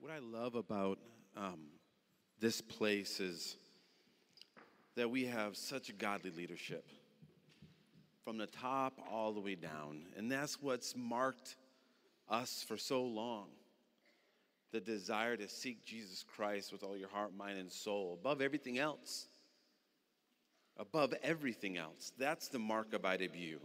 What 0.00 0.12
I 0.12 0.18
love 0.18 0.54
about 0.54 0.98
um, 1.36 1.60
this 2.40 2.62
place 2.62 3.20
is 3.20 3.56
that 4.96 5.10
we 5.10 5.26
have 5.26 5.58
such 5.58 5.96
godly 5.98 6.30
leadership 6.30 6.88
from 8.24 8.38
the 8.38 8.46
top 8.46 8.98
all 9.12 9.32
the 9.32 9.40
way 9.40 9.56
down. 9.56 10.06
And 10.16 10.32
that's 10.32 10.60
what's 10.62 10.96
marked 10.96 11.56
us 12.30 12.64
for 12.66 12.78
so 12.78 13.02
long 13.02 13.48
the 14.72 14.80
desire 14.80 15.36
to 15.36 15.48
seek 15.48 15.84
Jesus 15.84 16.24
Christ 16.34 16.72
with 16.72 16.82
all 16.82 16.96
your 16.96 17.08
heart, 17.10 17.36
mind, 17.36 17.58
and 17.58 17.70
soul 17.70 18.16
above 18.18 18.40
everything 18.40 18.78
else. 18.78 19.26
Above 20.78 21.12
everything 21.22 21.76
else. 21.76 22.12
That's 22.16 22.48
the 22.48 22.58
mark 22.58 22.94
of 22.94 23.02
IW, 23.02 23.58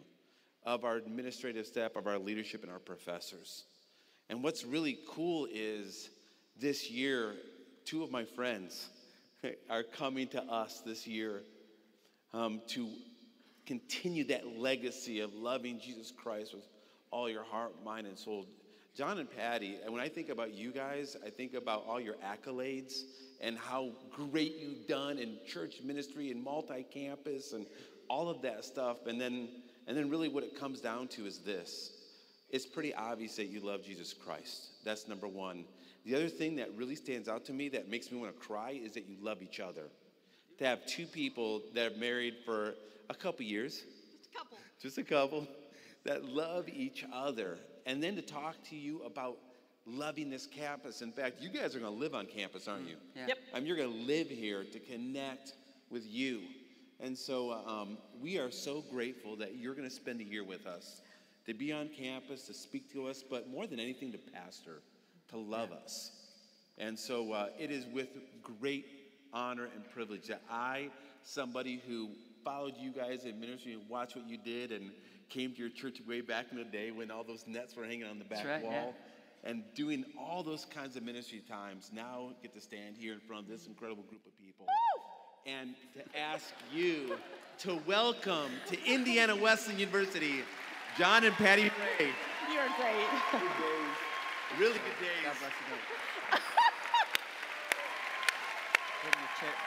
of 0.66 0.84
our 0.84 0.98
administrative 0.98 1.66
staff, 1.66 1.96
of 1.96 2.08
our 2.08 2.20
leadership, 2.20 2.62
and 2.64 2.72
our 2.72 2.80
professors. 2.80 3.64
And 4.30 4.44
what's 4.44 4.66
really 4.66 4.98
cool 5.08 5.48
is 5.50 6.10
this 6.60 6.90
year, 6.90 7.34
two 7.86 8.04
of 8.04 8.12
my 8.12 8.24
friends 8.24 8.90
are 9.70 9.84
coming 9.84 10.28
to 10.30 10.44
us 10.44 10.82
this 10.86 11.06
year 11.06 11.42
um, 12.34 12.62
to 12.68 12.90
continue 13.66 14.24
that 14.26 14.58
legacy 14.58 15.20
of 15.20 15.34
loving 15.34 15.80
Jesus 15.80 16.12
Christ 16.12 16.54
with 16.54 16.64
all 17.12 17.30
your 17.30 17.44
heart, 17.44 17.74
mind, 17.84 18.08
and 18.08 18.18
soul. 18.18 18.46
John 18.96 19.20
and 19.20 19.30
Patty, 19.30 19.78
and 19.84 19.94
when 19.94 20.02
I 20.02 20.08
think 20.08 20.30
about 20.30 20.54
you 20.54 20.72
guys, 20.72 21.18
I 21.26 21.30
think 21.30 21.54
about 21.54 21.86
all 21.88 22.00
your 22.00 22.16
accolades 22.16 23.02
and 23.42 23.58
how 23.58 23.90
great 24.10 24.56
you've 24.58 24.88
done 24.88 25.18
in 25.18 25.38
church 25.46 25.82
ministry 25.84 26.32
and 26.32 26.42
multi-campus 26.42 27.52
and 27.52 27.66
all 28.10 28.30
of 28.30 28.42
that 28.44 28.64
stuff. 28.64 29.06
And 29.06 29.20
then, 29.20 29.50
and 29.88 29.98
then 29.98 30.10
really 30.10 30.30
what 30.30 30.44
it 30.46 30.58
comes 30.58 30.80
down 30.80 31.10
to 31.10 31.26
is 31.26 31.40
this. 31.40 31.92
It's 32.50 32.66
pretty 32.66 32.94
obvious 32.94 33.36
that 33.36 33.48
you 33.48 33.60
love 33.60 33.84
Jesus 33.84 34.14
Christ. 34.14 34.68
That's 34.86 35.10
number 35.10 35.28
one. 35.28 35.66
The 36.06 36.16
other 36.16 36.30
thing 36.30 36.56
that 36.58 36.70
really 36.76 36.96
stands 36.96 37.28
out 37.28 37.46
to 37.46 37.54
me 37.54 37.70
that 37.70 37.90
makes 37.90 38.12
me 38.12 38.20
want 38.20 38.34
to 38.34 38.40
cry 38.48 38.80
is 38.82 38.94
that 38.94 39.08
you 39.08 39.18
love 39.22 39.42
each 39.42 39.60
other. 39.60 39.84
To 40.60 40.66
have 40.66 40.86
two 40.86 41.06
people 41.06 41.62
that 41.74 41.92
are 41.94 41.96
married 41.98 42.36
for 42.46 42.76
a 43.10 43.14
couple 43.16 43.46
years, 43.46 43.84
Just 43.84 44.28
a 44.34 44.38
couple. 44.38 44.58
just 44.82 44.98
a 44.98 45.04
couple, 45.04 45.48
that 46.06 46.24
love 46.26 46.70
each 46.70 47.06
other. 47.12 47.58
And 47.86 48.02
then 48.02 48.16
to 48.16 48.22
talk 48.22 48.56
to 48.70 48.76
you 48.76 49.02
about 49.04 49.38
loving 49.88 50.30
this 50.30 50.46
campus. 50.48 51.02
In 51.02 51.12
fact, 51.12 51.42
you 51.42 51.50
guys 51.50 51.76
are 51.76 51.80
going 51.80 51.94
to 51.94 52.00
live 52.00 52.16
on 52.16 52.26
campus, 52.26 52.68
aren't 52.68 52.88
you? 52.88 52.96
Yeah. 53.16 53.28
Yep. 53.28 53.38
I 53.54 53.58
mean, 53.60 53.68
you're 53.68 53.78
going 53.78 53.92
to 53.92 54.06
live 54.06 54.30
here 54.30 54.64
to 54.64 54.80
connect 54.80 55.54
with 55.90 56.06
you. 56.08 56.42
And 57.00 57.18
so 57.18 57.52
um, 57.68 57.98
we 58.22 58.38
are 58.40 58.50
so 58.52 58.84
grateful 58.92 59.36
that 59.38 59.56
you're 59.58 59.76
going 59.76 59.88
to 59.88 59.94
spend 59.94 60.22
a 60.22 60.24
year 60.24 60.44
with 60.44 60.66
us, 60.66 61.02
to 61.46 61.54
be 61.54 61.72
on 61.72 61.90
campus, 61.90 62.44
to 62.48 62.54
speak 62.54 62.92
to 62.94 63.08
us, 63.08 63.24
but 63.28 63.50
more 63.50 63.68
than 63.68 63.80
anything, 63.80 64.12
to 64.14 64.18
pastor, 64.18 64.82
to 65.30 65.38
love 65.38 65.72
us. 65.72 66.12
And 66.78 66.98
so 66.98 67.34
uh, 67.34 67.48
it 67.60 67.72
is 67.72 67.86
with 67.94 68.10
great 68.44 68.86
honor 69.34 69.68
and 69.74 69.90
privilege 69.92 70.28
that 70.28 70.42
I, 70.50 70.90
somebody 71.24 71.82
who 71.88 72.10
followed 72.44 72.74
you 72.78 72.92
guys 72.92 73.26
in 73.26 73.40
ministry 73.40 73.74
and 73.74 73.90
watched 73.90 74.16
what 74.16 74.28
you 74.28 74.38
did 74.38 74.72
and 74.72 74.92
came 75.30 75.52
to 75.54 75.58
your 75.58 75.70
church 75.70 76.02
way 76.08 76.22
back 76.22 76.48
in 76.52 76.58
the 76.58 76.64
day 76.64 76.92
when 76.92 77.10
all 77.10 77.24
those 77.24 77.46
nets 77.48 77.76
were 77.76 77.86
hanging 77.86 78.06
on 78.06 78.20
the 78.20 78.26
back 78.26 78.46
right, 78.46 78.62
yeah. 78.64 78.70
wall 78.70 78.96
and 79.44 79.64
doing 79.76 80.04
all 80.20 80.42
those 80.44 80.66
kinds 80.66 80.96
of 80.96 81.04
ministry 81.04 81.42
times, 81.48 81.92
now 81.94 82.32
get 82.42 82.54
to 82.56 82.60
stand 82.62 82.96
here 82.98 83.14
in 83.14 83.20
front 83.20 83.44
of 83.44 83.48
this 83.50 83.68
incredible 83.68 84.04
group 84.04 84.26
of 84.26 84.38
people 84.44 84.66
and 85.46 85.76
to 85.94 86.20
ask 86.20 86.54
you 86.74 87.18
to 87.60 87.80
welcome 87.86 88.50
to 88.68 88.84
Indiana 88.86 89.36
Wesleyan 89.36 89.80
University 89.80 90.42
John 90.98 91.24
and 91.24 91.36
Patty 91.36 91.64
Ray. 92.00 92.10
You're 92.52 92.68
great. 92.80 93.42
Good 94.56 94.62
really 94.62 94.80
good 94.80 95.00
days. 95.02 95.20
God 95.22 95.36
bless 95.40 95.52
you. 95.52 95.66
guys. 96.32 96.42
Give 99.04 99.14
him 99.14 99.20
a 99.20 99.40
chair. 99.40 99.52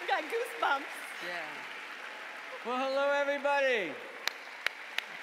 We 0.00 0.06
got 0.08 0.22
goosebumps. 0.24 0.94
Yeah. 1.24 2.66
Well, 2.66 2.78
hello, 2.78 3.10
everybody. 3.12 3.92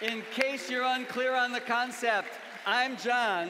In 0.01 0.23
case 0.31 0.69
you're 0.69 0.85
unclear 0.85 1.35
on 1.35 1.51
the 1.51 1.59
concept, 1.59 2.29
I'm 2.65 2.95
John, 2.97 3.49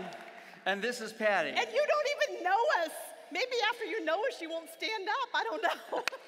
and 0.66 0.82
this 0.82 1.00
is 1.00 1.14
Patty. 1.14 1.50
And 1.50 1.60
you 1.60 1.86
don't 1.88 2.08
even 2.34 2.44
know 2.44 2.58
us. 2.84 2.92
Maybe 3.32 3.56
after 3.70 3.86
you 3.86 4.04
know 4.04 4.20
us, 4.32 4.42
you 4.42 4.50
won't 4.50 4.70
stand 4.76 5.08
up. 5.08 5.30
I 5.36 5.44
don't 5.44 5.62
know. 5.62 6.04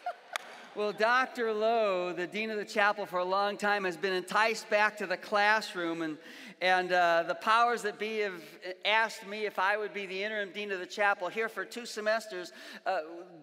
Well, 0.78 0.92
Dr. 0.92 1.54
Lo, 1.54 2.14
the 2.14 2.28
dean 2.28 2.52
of 2.52 2.58
the 2.58 2.64
chapel 2.64 3.08
for 3.08 3.18
a 3.18 3.26
long 3.26 3.58
time, 3.58 3.84
has 3.86 3.98
been 3.98 4.14
enticed 4.14 4.70
back 4.70 4.96
to 4.98 5.08
the 5.08 5.18
classroom, 5.18 6.04
and, 6.04 6.20
and 6.62 6.92
uh, 6.92 7.24
the 7.28 7.34
powers 7.34 7.82
that 7.82 7.98
be 7.98 8.20
have 8.20 8.44
asked 8.86 9.26
me 9.26 9.48
if 9.48 9.58
I 9.58 9.76
would 9.76 9.92
be 9.92 10.06
the 10.06 10.24
interim 10.24 10.52
dean 10.52 10.72
of 10.72 10.80
the 10.80 10.86
chapel 10.86 11.30
here 11.30 11.50
for 11.50 11.66
two 11.66 11.88
semesters, 11.88 12.52
uh, 12.86 13.00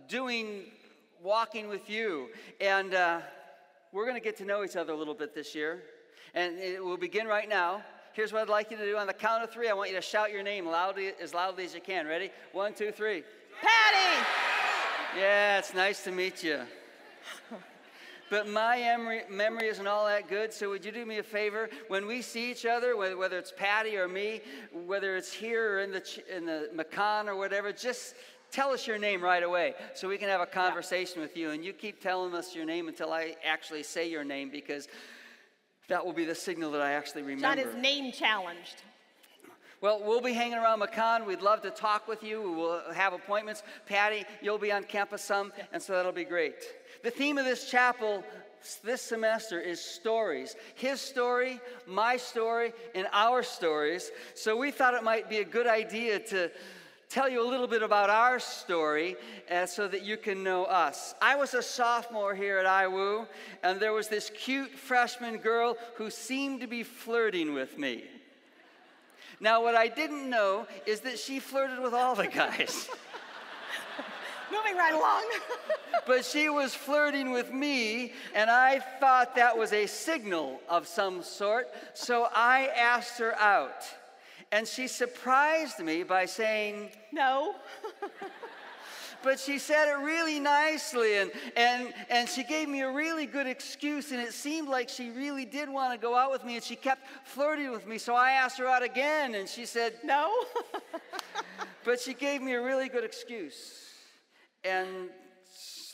doing 0.06 0.66
walking 1.24 1.66
with 1.66 1.90
you. 1.90 2.28
And 2.60 2.94
uh, 2.94 3.20
we're 3.90 4.04
going 4.04 4.14
to 4.14 4.22
get 4.24 4.36
to 4.36 4.44
know 4.44 4.62
each 4.62 4.76
other 4.76 4.92
a 4.92 4.96
little 4.96 5.12
bit 5.12 5.34
this 5.34 5.56
year, 5.56 5.82
and 6.34 6.56
it 6.60 6.84
will 6.84 6.96
begin 6.96 7.26
right 7.26 7.48
now. 7.48 7.82
Here's 8.12 8.32
what 8.32 8.42
I'd 8.42 8.48
like 8.48 8.70
you 8.70 8.76
to 8.76 8.84
do. 8.84 8.96
On 8.96 9.08
the 9.08 9.12
count 9.12 9.42
of 9.42 9.50
three, 9.50 9.68
I 9.68 9.72
want 9.72 9.90
you 9.90 9.96
to 9.96 10.02
shout 10.02 10.30
your 10.30 10.44
name 10.44 10.66
loudly, 10.68 11.10
as 11.20 11.34
loudly 11.34 11.64
as 11.64 11.74
you 11.74 11.80
can. 11.80 12.06
Ready? 12.06 12.30
One, 12.52 12.74
two, 12.74 12.92
three. 12.92 13.24
Patty! 13.60 14.24
Yeah, 15.18 15.58
it's 15.58 15.74
nice 15.74 16.04
to 16.04 16.12
meet 16.12 16.44
you. 16.44 16.60
But 18.30 18.48
my 18.48 18.78
memory, 18.78 19.22
memory 19.30 19.68
isn't 19.68 19.86
all 19.86 20.06
that 20.06 20.28
good, 20.28 20.52
so 20.52 20.70
would 20.70 20.84
you 20.84 20.90
do 20.90 21.04
me 21.04 21.18
a 21.18 21.22
favor? 21.22 21.68
When 21.88 22.06
we 22.06 22.22
see 22.22 22.50
each 22.50 22.64
other, 22.64 22.96
whether, 22.96 23.16
whether 23.16 23.38
it's 23.38 23.52
Patty 23.54 23.96
or 23.96 24.08
me, 24.08 24.40
whether 24.72 25.16
it's 25.16 25.32
here 25.32 25.74
or 25.74 25.80
in 25.80 25.92
the, 25.92 26.22
in 26.34 26.46
the 26.46 26.70
Macon 26.74 27.28
or 27.28 27.36
whatever, 27.36 27.70
just 27.72 28.14
tell 28.50 28.70
us 28.70 28.86
your 28.86 28.98
name 28.98 29.22
right 29.22 29.42
away 29.42 29.74
so 29.94 30.08
we 30.08 30.16
can 30.16 30.28
have 30.28 30.40
a 30.40 30.46
conversation 30.46 31.20
with 31.20 31.36
you. 31.36 31.50
And 31.50 31.64
you 31.64 31.72
keep 31.72 32.00
telling 32.00 32.34
us 32.34 32.54
your 32.54 32.64
name 32.64 32.88
until 32.88 33.12
I 33.12 33.36
actually 33.44 33.82
say 33.82 34.10
your 34.10 34.24
name 34.24 34.48
because 34.50 34.88
that 35.88 36.04
will 36.04 36.14
be 36.14 36.24
the 36.24 36.34
signal 36.34 36.72
that 36.72 36.80
I 36.80 36.92
actually 36.92 37.22
remember. 37.22 37.42
John 37.42 37.58
is 37.58 37.74
name 37.76 38.10
challenged. 38.10 38.82
Well, 39.80 40.00
we'll 40.02 40.22
be 40.22 40.32
hanging 40.32 40.56
around 40.56 40.78
Macon. 40.78 41.26
We'd 41.26 41.42
love 41.42 41.60
to 41.60 41.70
talk 41.70 42.08
with 42.08 42.22
you. 42.22 42.40
We 42.40 42.56
will 42.56 42.80
have 42.94 43.12
appointments. 43.12 43.62
Patty, 43.84 44.24
you'll 44.40 44.56
be 44.56 44.72
on 44.72 44.84
campus 44.84 45.22
some, 45.22 45.52
and 45.74 45.82
so 45.82 45.92
that'll 45.92 46.10
be 46.10 46.24
great. 46.24 46.54
The 47.04 47.10
theme 47.10 47.36
of 47.36 47.44
this 47.44 47.70
chapel 47.70 48.24
this 48.82 49.02
semester 49.02 49.60
is 49.60 49.78
stories 49.78 50.56
his 50.74 51.02
story, 51.02 51.60
my 51.86 52.16
story, 52.16 52.72
and 52.94 53.06
our 53.12 53.42
stories. 53.42 54.10
So 54.34 54.56
we 54.56 54.70
thought 54.70 54.94
it 54.94 55.04
might 55.04 55.28
be 55.28 55.36
a 55.36 55.44
good 55.44 55.66
idea 55.66 56.18
to 56.18 56.50
tell 57.10 57.28
you 57.28 57.46
a 57.46 57.48
little 57.48 57.66
bit 57.66 57.82
about 57.82 58.08
our 58.08 58.40
story 58.40 59.16
uh, 59.50 59.66
so 59.66 59.86
that 59.86 60.02
you 60.02 60.16
can 60.16 60.42
know 60.42 60.64
us. 60.64 61.14
I 61.20 61.36
was 61.36 61.52
a 61.52 61.62
sophomore 61.62 62.34
here 62.34 62.56
at 62.56 62.64
IWU, 62.64 63.26
and 63.62 63.78
there 63.78 63.92
was 63.92 64.08
this 64.08 64.30
cute 64.30 64.70
freshman 64.70 65.36
girl 65.36 65.76
who 65.96 66.08
seemed 66.08 66.62
to 66.62 66.66
be 66.66 66.82
flirting 66.82 67.52
with 67.52 67.76
me. 67.76 68.04
Now, 69.40 69.62
what 69.62 69.74
I 69.74 69.88
didn't 69.88 70.30
know 70.30 70.66
is 70.86 71.00
that 71.00 71.18
she 71.18 71.38
flirted 71.38 71.80
with 71.80 71.92
all 71.92 72.14
the 72.14 72.28
guys. 72.28 72.88
Moving 74.54 74.76
right 74.76 74.94
along. 74.94 75.24
but 76.06 76.24
she 76.24 76.48
was 76.48 76.74
flirting 76.74 77.32
with 77.32 77.52
me, 77.52 78.12
and 78.34 78.50
I 78.50 78.78
thought 79.00 79.34
that 79.36 79.56
was 79.56 79.72
a 79.72 79.86
signal 79.86 80.60
of 80.68 80.86
some 80.86 81.22
sort, 81.22 81.68
so 81.94 82.28
I 82.34 82.68
asked 82.76 83.18
her 83.18 83.34
out. 83.38 83.84
And 84.52 84.68
she 84.68 84.86
surprised 84.86 85.80
me 85.80 86.04
by 86.04 86.26
saying, 86.26 86.90
no. 87.10 87.56
but 89.24 89.40
she 89.40 89.58
said 89.58 89.88
it 89.88 90.04
really 90.04 90.38
nicely, 90.38 91.16
and, 91.16 91.32
and, 91.56 91.92
and 92.08 92.28
she 92.28 92.44
gave 92.44 92.68
me 92.68 92.82
a 92.82 92.92
really 92.92 93.26
good 93.26 93.48
excuse, 93.48 94.12
and 94.12 94.20
it 94.20 94.32
seemed 94.32 94.68
like 94.68 94.88
she 94.88 95.10
really 95.10 95.44
did 95.44 95.68
want 95.68 95.92
to 95.92 95.98
go 95.98 96.14
out 96.14 96.30
with 96.30 96.44
me, 96.44 96.54
and 96.54 96.62
she 96.62 96.76
kept 96.76 97.08
flirting 97.24 97.72
with 97.72 97.88
me, 97.88 97.98
so 97.98 98.14
I 98.14 98.32
asked 98.32 98.58
her 98.58 98.66
out 98.68 98.84
again, 98.84 99.34
and 99.34 99.48
she 99.48 99.66
said, 99.66 99.94
No. 100.04 100.32
but 101.84 101.98
she 101.98 102.14
gave 102.14 102.40
me 102.40 102.52
a 102.52 102.62
really 102.62 102.88
good 102.88 103.04
excuse. 103.04 103.83
And 104.64 105.10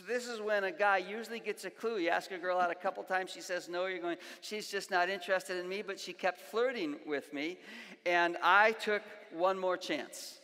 this 0.07 0.27
is 0.29 0.41
when 0.41 0.65
a 0.65 0.73
guy 0.73 0.99
usually 0.99 1.41
gets 1.41 1.65
a 1.65 1.71
clue. 1.71 1.99
You 1.99 2.09
ask 2.11 2.31
a 2.31 2.39
girl 2.39 2.59
out 2.59 2.71
a 2.71 2.75
couple 2.75 3.03
times, 3.03 3.31
she 3.33 3.41
says 3.41 3.69
no, 3.69 3.87
you're 3.87 3.99
going, 3.99 4.17
she's 4.41 4.71
just 4.71 4.91
not 4.91 5.09
interested 5.11 5.59
in 5.59 5.69
me, 5.69 5.83
but 5.83 5.99
she 6.01 6.13
kept 6.13 6.41
flirting 6.41 6.97
with 7.07 7.33
me. 7.33 7.59
And 8.07 8.37
I 8.43 8.73
took 8.73 9.03
one 9.33 9.59
more 9.59 9.77
chance. 9.77 10.39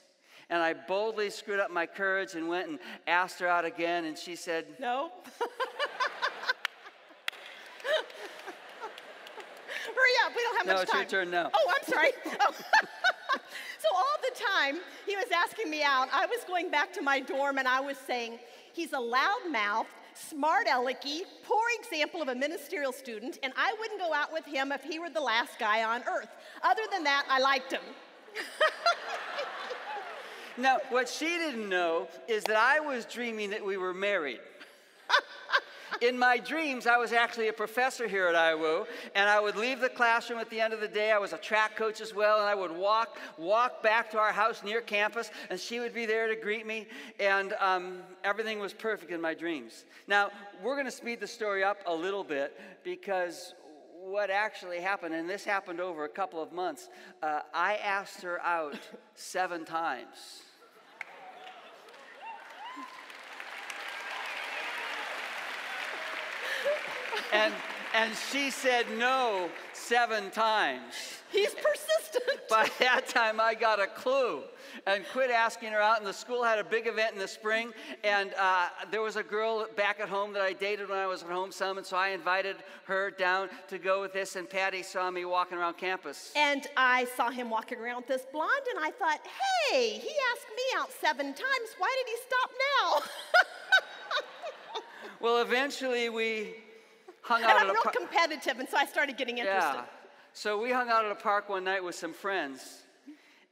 And 0.51 0.63
I 0.63 0.75
boldly 0.75 1.31
screwed 1.31 1.59
up 1.59 1.71
my 1.71 1.87
courage 1.87 2.35
and 2.35 2.49
went 2.49 2.69
and 2.69 2.79
asked 3.07 3.41
her 3.41 3.49
out 3.49 3.65
again, 3.65 4.05
and 4.05 4.17
she 4.17 4.37
said, 4.37 4.67
no. 4.79 5.11
Hurry 9.87 10.13
up. 10.25 10.33
We 10.37 10.43
don't 10.43 10.57
have 10.59 10.67
No, 10.67 10.73
much 10.75 10.83
it's 10.85 10.93
your 10.93 11.03
time. 11.03 11.11
turn 11.11 11.31
now. 11.31 11.51
Oh, 11.53 11.73
I'm 11.75 11.93
sorry. 11.93 12.11
Oh. 12.41 12.55
time 14.37 14.77
he 15.07 15.17
was 15.17 15.27
asking 15.35 15.71
me 15.71 15.83
out, 15.83 16.09
I 16.13 16.27
was 16.27 16.45
going 16.47 16.71
back 16.71 16.93
to 16.95 17.03
my 17.03 17.21
dorm 17.21 17.59
and 17.59 17.67
I 17.69 17.81
was 17.81 17.97
saying, 17.97 18.39
he's 18.73 18.93
a 18.93 18.97
loudmouth, 18.97 19.87
smart 20.15 20.67
alecky, 20.67 21.23
poor 21.45 21.65
example 21.81 22.23
of 22.23 22.29
a 22.29 22.35
ministerial 22.35 22.93
student, 22.93 23.39
and 23.43 23.53
I 23.57 23.75
wouldn't 23.79 24.01
go 24.01 24.13
out 24.13 24.33
with 24.33 24.45
him 24.45 24.73
if 24.73 24.83
he 24.83 24.99
were 24.99 25.11
the 25.11 25.21
last 25.21 25.59
guy 25.59 25.85
on 25.85 26.03
earth. 26.09 26.29
Other 26.63 26.83
than 26.91 27.05
that, 27.05 27.25
I 27.29 27.41
liked 27.41 27.73
him. 27.73 27.83
now, 30.57 30.79
what 30.91 31.09
she 31.09 31.27
didn't 31.27 31.69
know 31.69 32.09
is 32.29 32.45
that 32.45 32.57
I 32.57 32.81
was 32.81 33.05
dreaming 33.05 33.51
that 33.51 33.65
we 33.65 33.77
were 33.77 33.95
married. 33.95 34.41
In 36.01 36.19
my 36.19 36.39
dreams, 36.39 36.87
I 36.87 36.97
was 36.97 37.13
actually 37.13 37.49
a 37.49 37.53
professor 37.53 38.07
here 38.07 38.27
at 38.27 38.35
IWU, 38.35 38.87
and 39.15 39.29
I 39.29 39.41
would 39.41 39.57
leave 39.57 39.81
the 39.81 39.89
classroom 39.89 40.39
at 40.39 40.51
the 40.51 40.61
end 40.61 40.73
of 40.73 40.81
the 40.81 40.89
day. 40.89 41.13
I 41.13 41.19
was 41.19 41.33
a 41.33 41.39
track 41.39 41.77
coach 41.77 42.01
as 42.01 42.15
well, 42.15 42.39
and 42.39 42.49
I 42.49 42.55
would 42.55 42.73
walk 42.73 43.19
walk 43.39 43.83
back 43.83 44.11
to 44.11 44.19
our 44.19 44.33
house 44.33 44.63
near 44.63 44.81
campus, 44.81 45.31
and 45.51 45.59
she 45.59 45.81
would 45.81 45.95
be 45.95 46.07
there 46.07 46.29
to 46.29 46.37
greet 46.37 46.67
me, 46.67 46.87
and 47.21 47.55
um, 47.61 47.99
everything 48.25 48.59
was 48.59 48.73
perfect 48.73 49.11
in 49.11 49.21
my 49.21 49.35
dreams. 49.35 49.85
Now, 50.07 50.31
we're 50.63 50.75
going 50.75 50.87
to 50.87 50.91
speed 50.91 51.21
the 51.21 51.27
story 51.27 51.65
up 51.65 51.79
a 51.87 51.95
little 51.95 52.25
bit 52.25 52.59
because 52.85 53.55
what 54.07 54.31
actually 54.31 54.81
happened, 54.81 55.15
and 55.15 55.29
this 55.29 55.45
happened 55.45 55.81
over 55.81 56.05
a 56.05 56.09
couple 56.09 56.41
of 56.41 56.53
months, 56.53 56.89
uh, 57.23 57.41
I 57.53 57.77
asked 57.77 58.23
her 58.23 58.41
out 58.43 58.79
seven 59.15 59.65
times. 59.65 60.43
And, 67.33 67.55
and 67.95 68.13
she 68.31 68.51
said 68.51 68.87
no 68.99 69.49
seven 69.73 70.31
times. 70.31 70.95
He's 71.31 71.55
persistent. 71.55 72.41
By 72.49 72.69
that 72.79 73.09
time, 73.09 73.41
I 73.41 73.55
got 73.55 73.81
a 73.81 73.87
clue 73.87 74.43
and 74.87 75.05
quit 75.13 75.31
asking 75.31 75.73
her 75.73 75.81
out. 75.81 75.99
And 75.99 76.07
the 76.07 76.13
school 76.13 76.45
had 76.45 76.59
a 76.59 76.65
big 76.65 76.87
event 76.87 77.15
in 77.15 77.19
the 77.19 77.29
spring, 77.29 77.73
and 78.05 78.33
uh, 78.39 78.69
there 78.91 79.03
was 79.03 79.17
a 79.17 79.23
girl 79.23 79.67
back 79.77 80.01
at 80.01 80.09
home 80.09 80.33
that 80.35 80.43
I 80.43 80.53
dated 80.53 80.89
when 80.89 80.99
I 80.99 81.07
was 81.07 81.23
at 81.23 81.29
home 81.29 81.51
some, 81.51 81.79
and 81.79 81.87
so 81.87 81.97
I 81.97 82.09
invited 82.09 82.57
her 82.85 83.11
down 83.11 83.49
to 83.69 83.79
go 83.79 84.01
with 84.01 84.13
this. 84.13 84.37
And 84.37 84.49
Patty 84.49 84.83
saw 84.83 85.11
me 85.11 85.25
walking 85.25 85.59
around 85.59 85.77
campus. 85.77 86.33
And 86.37 86.67
I 86.77 87.07
saw 87.17 87.31
him 87.31 87.51
walking 87.51 87.79
around 87.79 87.99
with 87.99 88.09
this 88.09 88.27
blonde, 88.33 88.51
and 88.75 88.85
I 88.85 88.91
thought, 88.91 89.21
hey, 89.71 89.91
he 89.91 90.11
asked 90.33 90.49
me 90.57 90.79
out 90.79 90.91
seven 91.01 91.27
times. 91.27 91.77
Why 91.79 91.95
did 91.99 92.07
he 92.11 92.17
stop 92.27 92.51
now? 92.73 93.03
well, 95.21 95.43
eventually 95.43 96.09
we 96.09 96.55
hung 97.27 97.43
out 97.43 97.61
and 97.61 97.69
I'm 97.69 97.75
real 97.75 97.83
par- 97.83 97.93
competitive, 97.93 98.59
and 98.61 98.69
so 98.69 98.77
I 98.77 98.87
started 98.87 99.17
getting 99.17 99.39
interested. 99.39 99.79
Yeah. 99.79 99.85
So 100.33 100.61
we 100.61 100.71
hung 100.71 100.89
out 100.91 101.05
at 101.05 101.11
a 101.11 101.17
park 101.17 101.49
one 101.49 101.65
night 101.65 101.83
with 101.83 101.95
some 101.95 102.13
friends, 102.13 102.83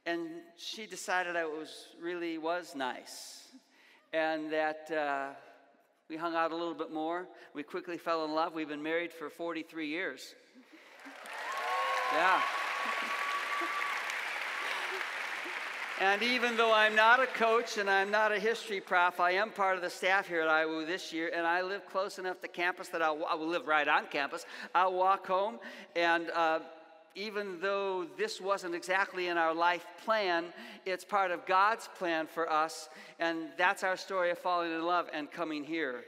and 0.05 0.27
she 0.55 0.85
decided 0.85 1.35
I 1.35 1.45
was 1.45 1.87
really 2.01 2.37
was 2.37 2.75
nice, 2.75 3.49
and 4.13 4.51
that 4.51 4.89
uh, 4.91 5.33
we 6.09 6.15
hung 6.15 6.35
out 6.35 6.51
a 6.51 6.55
little 6.55 6.73
bit 6.73 6.91
more. 6.93 7.27
We 7.53 7.63
quickly 7.63 7.97
fell 7.97 8.23
in 8.23 8.33
love. 8.33 8.53
We've 8.53 8.69
been 8.69 8.83
married 8.83 9.11
for 9.11 9.29
43 9.29 9.87
years. 9.87 10.35
Yeah. 12.13 12.41
And 16.01 16.21
even 16.23 16.57
though 16.57 16.73
I'm 16.73 16.93
not 16.93 17.21
a 17.21 17.25
coach 17.25 17.77
and 17.77 17.89
I'm 17.89 18.11
not 18.11 18.33
a 18.33 18.39
history 18.39 18.81
prof, 18.81 19.21
I 19.21 19.31
am 19.31 19.49
part 19.49 19.77
of 19.77 19.81
the 19.81 19.89
staff 19.89 20.27
here 20.27 20.41
at 20.41 20.49
IWU 20.49 20.85
this 20.85 21.13
year, 21.13 21.31
and 21.33 21.47
I 21.47 21.61
live 21.61 21.85
close 21.85 22.19
enough 22.19 22.41
to 22.41 22.49
campus 22.49 22.89
that 22.89 23.01
I'll, 23.01 23.23
I 23.25 23.35
will 23.35 23.47
live 23.47 23.65
right 23.65 23.87
on 23.87 24.07
campus. 24.07 24.45
I'll 24.73 24.93
walk 24.93 25.25
home, 25.25 25.57
and 25.95 26.29
uh, 26.31 26.59
even 27.15 27.61
though 27.61 28.07
this 28.17 28.41
wasn't 28.41 28.75
exactly 28.75 29.29
in 29.29 29.37
our 29.37 29.53
life 29.53 29.85
plan, 30.03 30.47
it's 30.85 31.05
part 31.05 31.31
of 31.31 31.45
God's 31.45 31.87
plan 31.97 32.27
for 32.27 32.51
us, 32.51 32.89
and 33.17 33.47
that's 33.57 33.81
our 33.81 33.95
story 33.95 34.31
of 34.31 34.37
falling 34.37 34.73
in 34.73 34.83
love 34.83 35.07
and 35.13 35.31
coming 35.31 35.63
here. 35.63 36.03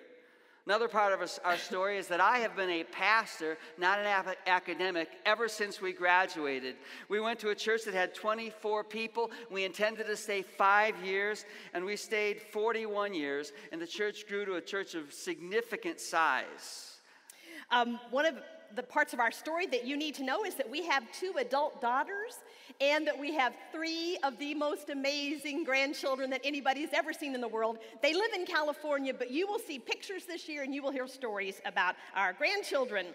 Another 0.68 0.90
part 0.90 1.14
of 1.14 1.40
our 1.46 1.56
story 1.56 1.98
is 1.98 2.08
that 2.08 2.20
I 2.20 2.40
have 2.40 2.54
been 2.54 2.70
a 2.70 2.84
pastor, 2.84 3.58
not 3.78 4.00
an 4.00 4.36
academic, 4.48 5.08
ever 5.26 5.48
since 5.48 5.82
we 5.82 5.94
graduated. 5.94 6.76
We 7.08 7.22
went 7.22 7.40
to 7.40 7.52
a 7.52 7.56
church 7.56 7.86
that 7.86 7.94
had 7.94 8.14
24 8.14 8.84
people. 8.84 9.32
We 9.50 9.64
intended 9.64 10.08
to 10.08 10.18
stay 10.18 10.42
five 10.42 11.02
years, 11.02 11.46
and 11.74 11.86
we 11.86 11.96
stayed 11.96 12.42
41 12.42 13.14
years, 13.14 13.54
and 13.72 13.82
the 13.82 13.88
church 13.88 14.28
grew 14.28 14.44
to 14.44 14.56
a 14.56 14.62
church 14.62 14.94
of 14.94 15.14
significant 15.14 16.02
size. 16.02 16.98
Um, 17.72 17.98
one 18.12 18.26
of 18.26 18.36
the 18.76 18.84
parts 18.84 19.14
of 19.14 19.20
our 19.20 19.32
story 19.32 19.66
that 19.68 19.86
you 19.86 19.98
need 19.98 20.16
to 20.16 20.24
know 20.24 20.44
is 20.44 20.56
that 20.56 20.70
we 20.70 20.86
have 20.86 21.04
two 21.12 21.34
adult 21.38 21.82
daughters 21.82 22.40
and 22.82 23.08
that 23.08 23.18
we 23.18 23.34
have 23.34 23.54
three 23.72 24.18
of 24.24 24.38
the 24.38 24.54
most 24.54 24.90
amazing 24.90 25.64
grandchildren 25.64 26.30
that 26.30 26.42
anybody's 26.44 26.90
ever 26.94 27.14
seen 27.14 27.34
in 27.34 27.42
the 27.42 27.48
world. 27.48 27.78
They 28.02 28.14
live 28.14 28.32
in 28.36 28.46
California, 28.46 29.14
but 29.14 29.32
you 29.32 29.48
will 29.48 29.60
see 29.60 29.80
pictures 29.80 30.26
this 30.26 30.48
year 30.48 30.64
and 30.64 30.74
you 30.74 30.84
will 30.84 30.92
hear 30.92 31.08
stories 31.08 31.62
about 31.66 31.96
our 32.16 32.34
grandchildren. 32.34 33.08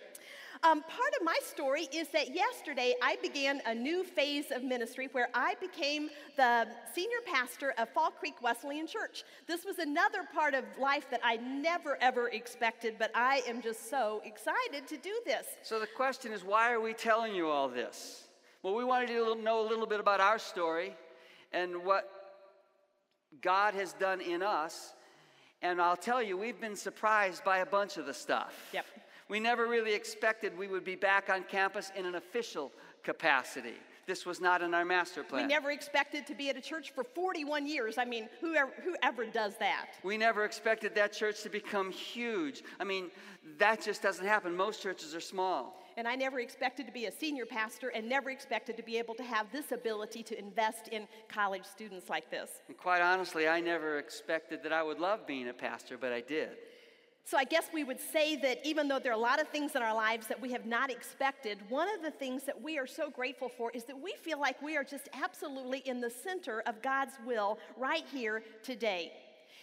Um, 0.64 0.81
part 0.82 1.12
of 1.19 1.25
my 1.25 1.37
story 1.44 1.88
is 1.93 2.06
that 2.11 2.32
yesterday 2.32 2.94
I 3.03 3.17
began 3.20 3.61
a 3.67 3.75
new 3.75 4.05
phase 4.05 4.53
of 4.53 4.62
ministry 4.62 5.09
where 5.11 5.29
I 5.35 5.56
became 5.61 6.09
the 6.37 6.69
senior 6.94 7.19
pastor 7.26 7.75
of 7.79 7.88
Fall 7.88 8.12
Creek 8.12 8.41
Wesleyan 8.41 8.87
Church. 8.87 9.25
This 9.49 9.64
was 9.64 9.81
another 9.81 10.20
part 10.32 10.55
of 10.55 10.62
life 10.79 11.11
that 11.11 11.20
I 11.25 11.37
never 11.38 11.99
ever 12.00 12.29
expected, 12.29 12.94
but 12.97 13.11
I 13.12 13.43
am 13.49 13.61
just 13.61 13.91
so 13.91 14.23
excited 14.25 14.87
to 14.87 14.97
do 14.99 15.11
this. 15.26 15.47
So 15.62 15.81
the 15.81 15.88
question 15.88 16.32
is 16.32 16.44
why 16.44 16.73
are 16.73 16.81
we 16.81 16.93
telling 16.93 17.35
you 17.35 17.49
all 17.49 17.69
this? 17.69 18.29
Well, 18.62 18.76
we 18.76 18.85
wanted 18.85 19.11
you 19.11 19.35
to 19.35 19.43
know 19.43 19.67
a 19.67 19.69
little 19.69 19.87
bit 19.87 19.99
about 19.99 20.20
our 20.20 20.38
story 20.38 20.94
and 21.53 21.85
what 21.85 22.09
God 23.41 23.75
has 23.75 23.94
done 23.94 24.20
in 24.20 24.44
us. 24.44 24.94
And 25.61 25.82
I'll 25.82 25.97
tell 25.97 26.23
you, 26.23 26.37
we've 26.37 26.61
been 26.61 26.76
surprised 26.76 27.43
by 27.43 27.59
a 27.59 27.67
bunch 27.67 27.97
of 27.97 28.06
the 28.06 28.14
stuff. 28.14 28.70
Yep. 28.73 28.85
We 29.29 29.41
never 29.41 29.67
really 29.67 29.95
expected 29.95 30.57
we 30.57 30.69
would 30.69 30.85
be 30.85 30.97
back 30.97 31.31
on 31.31 31.45
campus 31.45 31.93
in 31.97 32.07
an 32.07 32.17
official 32.17 32.73
capacity. 33.03 33.75
This 34.07 34.27
was 34.27 34.41
not 34.41 34.63
in 34.63 34.75
our 34.75 34.85
master 34.85 35.23
plan. 35.23 35.43
We 35.43 35.49
never 35.49 35.71
expected 35.71 36.27
to 36.27 36.35
be 36.35 36.51
at 36.51 36.57
a 36.57 36.61
church 36.61 36.91
for 36.91 37.05
41 37.05 37.67
years. 37.67 37.99
I 37.99 38.05
mean, 38.05 38.29
whoever, 38.41 38.73
whoever 38.83 39.25
does 39.25 39.57
that? 39.59 39.91
We 40.03 40.17
never 40.17 40.45
expected 40.45 40.95
that 40.97 41.13
church 41.13 41.43
to 41.43 41.49
become 41.49 41.93
huge. 41.93 42.63
I 42.81 42.85
mean, 42.85 43.11
that 43.59 43.81
just 43.81 44.03
doesn't 44.03 44.27
happen. 44.27 44.57
Most 44.57 44.83
churches 44.83 45.15
are 45.15 45.21
small. 45.21 45.79
And 45.97 46.09
I 46.09 46.17
never 46.17 46.41
expected 46.41 46.87
to 46.87 46.93
be 46.93 47.07
a 47.07 47.13
senior 47.13 47.47
pastor 47.47 47.91
and 47.91 48.09
never 48.09 48.31
expected 48.31 48.77
to 48.79 48.83
be 48.83 48.97
able 48.97 49.15
to 49.15 49.23
have 49.23 49.53
this 49.53 49.73
ability 49.73 50.23
to 50.25 50.39
invest 50.39 50.89
in 50.89 51.07
college 51.29 51.65
students 51.65 52.09
like 52.09 52.31
this. 52.31 52.63
And 52.69 52.77
quite 52.77 53.03
honestly, 53.03 53.47
I 53.47 53.61
never 53.61 53.99
expected 53.99 54.63
that 54.63 54.73
I 54.73 54.83
would 54.83 54.99
love 54.99 55.27
being 55.27 55.49
a 55.49 55.53
pastor, 55.53 55.99
but 55.99 56.13
I 56.13 56.23
did. 56.23 56.57
So 57.25 57.39
I 57.39 57.45
guess 57.45 57.69
we 57.73 57.85
would 57.85 58.01
say 58.01 58.37
that 58.37 58.59
even 58.65 58.89
though 58.89 58.99
there 58.99 59.13
are 59.13 59.15
a 59.15 59.19
lot 59.19 59.41
of 59.41 59.49
things 59.49 59.77
in 59.77 59.83
our 59.83 59.95
lives 59.95 60.27
that 60.27 60.41
we 60.41 60.51
have 60.53 60.67
not 60.67 60.91
expected, 60.91 61.59
one 61.69 61.89
of 61.95 62.03
the 62.03 62.11
things 62.11 62.43
that 62.45 62.61
we 62.61 62.79
are 62.79 62.87
so 62.87 63.11
grateful 63.11 63.49
for 63.49 63.71
is 63.71 63.85
that 63.85 63.99
we 63.99 64.15
feel 64.23 64.41
like 64.41 64.61
we 64.61 64.77
are 64.77 64.85
just 64.85 65.09
absolutely 65.15 65.79
in 65.81 66.01
the 66.01 66.11
center 66.11 66.63
of 66.67 66.83
God's 66.83 67.14
will 67.25 67.59
right 67.79 68.05
here 68.12 68.43
today. 68.62 69.12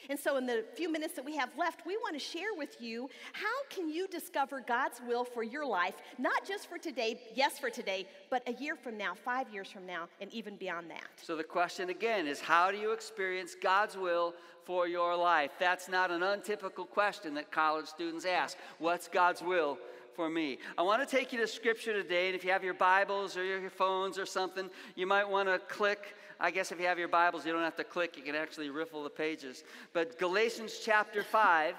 And 0.10 0.19
so 0.19 0.38
in 0.38 0.46
the 0.46 0.65
few 0.75 0.91
minutes 0.91 1.13
that 1.15 1.25
we 1.25 1.36
have 1.36 1.50
left, 1.58 1.86
we 1.86 1.98
want 1.98 2.13
to 2.13 2.19
share 2.19 2.53
with 2.58 2.81
you 2.81 3.10
how 3.34 3.48
can 3.69 3.89
you 3.89 4.08
discover 4.08 4.60
God's 4.60 5.01
will 5.08 5.24
for 5.24 5.43
your 5.43 5.65
life, 5.65 5.96
not 6.17 6.46
just 6.46 6.67
for 6.67 6.77
today, 6.77 7.19
yes 7.36 7.60
for 7.60 7.69
today, 7.69 8.08
but 8.29 8.41
a 8.48 8.53
year 8.53 8.75
from 8.75 8.98
now, 8.98 9.13
5 9.13 9.53
years 9.53 9.69
from 9.69 9.86
now, 9.86 10.08
and 10.22 10.34
even 10.34 10.55
beyond 10.55 10.89
that. 10.89 11.08
So 11.22 11.36
the 11.36 11.43
question 11.43 11.89
again 11.89 12.27
is 12.27 12.39
how 12.39 12.72
do 12.72 12.77
you 12.77 12.91
experience 12.91 13.55
God's 13.62 13.98
will 13.98 14.34
for 14.65 14.88
your 14.88 15.15
life? 15.15 15.51
That's 15.60 15.88
not 15.89 16.12
an 16.12 16.22
untypical 16.22 16.86
question 16.86 17.34
that 17.36 17.51
college 17.51 17.88
students 17.88 18.25
ask. 18.25 18.58
What's 18.77 19.08
God's 19.08 19.41
will 19.41 19.77
for 20.20 20.30
me? 20.30 20.58
I 20.78 20.82
want 20.82 21.02
to 21.02 21.16
take 21.16 21.32
you 21.32 21.40
to 21.40 21.48
scripture 21.48 21.94
today, 21.94 22.28
and 22.28 22.36
if 22.36 22.44
you 22.44 22.52
have 22.52 22.62
your 22.62 22.74
Bibles 22.74 23.38
or 23.38 23.46
your 23.46 23.70
phones 23.70 24.20
or 24.20 24.26
something, 24.26 24.70
you 24.98 25.08
might 25.08 25.24
want 25.24 25.48
to 25.48 25.60
click. 25.60 26.14
I 26.42 26.52
guess 26.52 26.74
if 26.74 26.80
you 26.82 26.88
have 26.88 27.00
your 27.00 27.08
Bibles, 27.08 27.46
you 27.46 27.54
don't 27.54 27.62
have 27.62 27.78
to 27.78 27.86
click, 27.86 28.18
you 28.18 28.24
can 28.24 28.36
actually 28.36 28.70
riffle 28.70 29.02
the 29.02 29.10
pages. 29.10 29.64
But 29.94 30.20
Galatians 30.20 30.82
chapter 30.84 31.24
5 31.24 31.74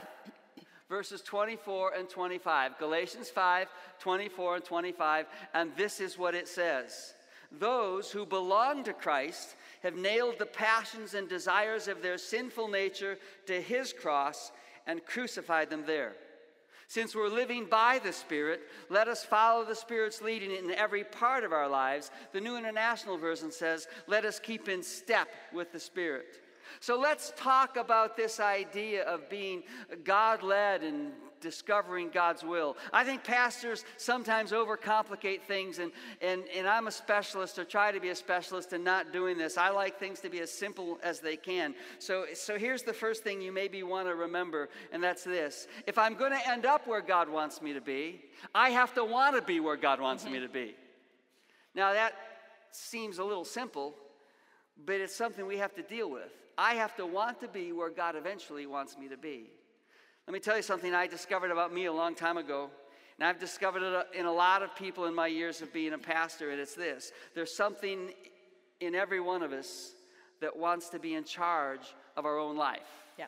verses 0.88 1.20
24 1.20 1.92
and 1.98 2.08
25. 2.08 2.78
Galatians 2.78 3.28
5, 3.28 3.68
24 4.00 4.56
and 4.56 4.64
25. 4.64 5.26
And 5.52 5.70
this 5.76 6.00
is 6.00 6.16
what 6.16 6.34
it 6.34 6.48
says 6.48 7.12
Those 7.52 8.10
who 8.10 8.24
belong 8.24 8.84
to 8.84 8.94
Christ 8.94 9.54
have 9.82 9.96
nailed 9.96 10.38
the 10.38 10.46
passions 10.46 11.12
and 11.12 11.28
desires 11.28 11.88
of 11.88 12.00
their 12.00 12.16
sinful 12.16 12.68
nature 12.68 13.18
to 13.44 13.60
his 13.60 13.92
cross 13.92 14.50
and 14.86 15.04
crucified 15.04 15.68
them 15.68 15.84
there. 15.86 16.14
Since 16.90 17.14
we're 17.14 17.28
living 17.28 17.66
by 17.66 18.00
the 18.02 18.12
Spirit, 18.12 18.62
let 18.88 19.06
us 19.06 19.22
follow 19.22 19.64
the 19.64 19.76
Spirit's 19.76 20.20
leading 20.20 20.50
in 20.50 20.72
every 20.72 21.04
part 21.04 21.44
of 21.44 21.52
our 21.52 21.68
lives. 21.68 22.10
The 22.32 22.40
New 22.40 22.56
International 22.56 23.16
Version 23.16 23.52
says, 23.52 23.86
let 24.08 24.24
us 24.24 24.40
keep 24.40 24.68
in 24.68 24.82
step 24.82 25.28
with 25.52 25.70
the 25.70 25.78
Spirit. 25.78 26.42
So 26.80 26.98
let's 26.98 27.32
talk 27.36 27.76
about 27.76 28.16
this 28.16 28.40
idea 28.40 29.04
of 29.04 29.30
being 29.30 29.62
God 30.02 30.42
led 30.42 30.82
and 30.82 31.12
discovering 31.40 32.10
God's 32.10 32.42
will. 32.42 32.76
I 32.92 33.04
think 33.04 33.24
pastors 33.24 33.84
sometimes 33.96 34.52
overcomplicate 34.52 35.42
things, 35.42 35.78
and, 35.78 35.92
and, 36.20 36.42
and 36.54 36.68
I'm 36.68 36.86
a 36.86 36.90
specialist 36.90 37.58
or 37.58 37.64
try 37.64 37.92
to 37.92 38.00
be 38.00 38.10
a 38.10 38.14
specialist 38.14 38.72
in 38.72 38.84
not 38.84 39.12
doing 39.12 39.38
this. 39.38 39.56
I 39.56 39.70
like 39.70 39.98
things 39.98 40.20
to 40.20 40.30
be 40.30 40.40
as 40.40 40.50
simple 40.50 40.98
as 41.02 41.20
they 41.20 41.36
can. 41.36 41.74
So, 41.98 42.26
so 42.34 42.58
here's 42.58 42.82
the 42.82 42.92
first 42.92 43.24
thing 43.24 43.40
you 43.40 43.52
maybe 43.52 43.82
want 43.82 44.08
to 44.08 44.14
remember, 44.14 44.68
and 44.92 45.02
that's 45.02 45.24
this. 45.24 45.66
If 45.86 45.98
I'm 45.98 46.14
going 46.14 46.32
to 46.32 46.48
end 46.48 46.66
up 46.66 46.86
where 46.86 47.02
God 47.02 47.28
wants 47.28 47.62
me 47.62 47.72
to 47.72 47.80
be, 47.80 48.22
I 48.54 48.70
have 48.70 48.94
to 48.94 49.04
want 49.04 49.36
to 49.36 49.42
be 49.42 49.60
where 49.60 49.76
God 49.76 50.00
wants 50.00 50.24
mm-hmm. 50.24 50.34
me 50.34 50.40
to 50.40 50.48
be. 50.48 50.74
Now, 51.74 51.92
that 51.92 52.14
seems 52.72 53.18
a 53.18 53.24
little 53.24 53.44
simple, 53.44 53.94
but 54.84 54.96
it's 54.96 55.14
something 55.14 55.46
we 55.46 55.58
have 55.58 55.74
to 55.74 55.82
deal 55.82 56.10
with. 56.10 56.30
I 56.56 56.74
have 56.74 56.94
to 56.96 57.06
want 57.06 57.40
to 57.40 57.48
be 57.48 57.72
where 57.72 57.90
God 57.90 58.16
eventually 58.16 58.66
wants 58.66 58.98
me 58.98 59.08
to 59.08 59.16
be. 59.16 59.50
Let 60.30 60.34
me 60.34 60.38
tell 60.38 60.54
you 60.54 60.62
something 60.62 60.94
I 60.94 61.08
discovered 61.08 61.50
about 61.50 61.74
me 61.74 61.86
a 61.86 61.92
long 61.92 62.14
time 62.14 62.36
ago. 62.36 62.70
And 63.18 63.26
I've 63.26 63.40
discovered 63.40 63.82
it 63.82 63.92
uh, 63.92 64.04
in 64.16 64.26
a 64.26 64.32
lot 64.32 64.62
of 64.62 64.76
people 64.76 65.06
in 65.06 65.12
my 65.12 65.26
years 65.26 65.60
of 65.60 65.72
being 65.72 65.92
a 65.92 65.98
pastor, 65.98 66.50
and 66.50 66.60
it's 66.60 66.76
this 66.76 67.10
there's 67.34 67.52
something 67.52 68.12
in 68.78 68.94
every 68.94 69.18
one 69.18 69.42
of 69.42 69.50
us 69.50 69.90
that 70.40 70.56
wants 70.56 70.88
to 70.90 71.00
be 71.00 71.14
in 71.14 71.24
charge 71.24 71.80
of 72.16 72.26
our 72.26 72.38
own 72.38 72.56
life. 72.56 73.08
Yeah. 73.18 73.24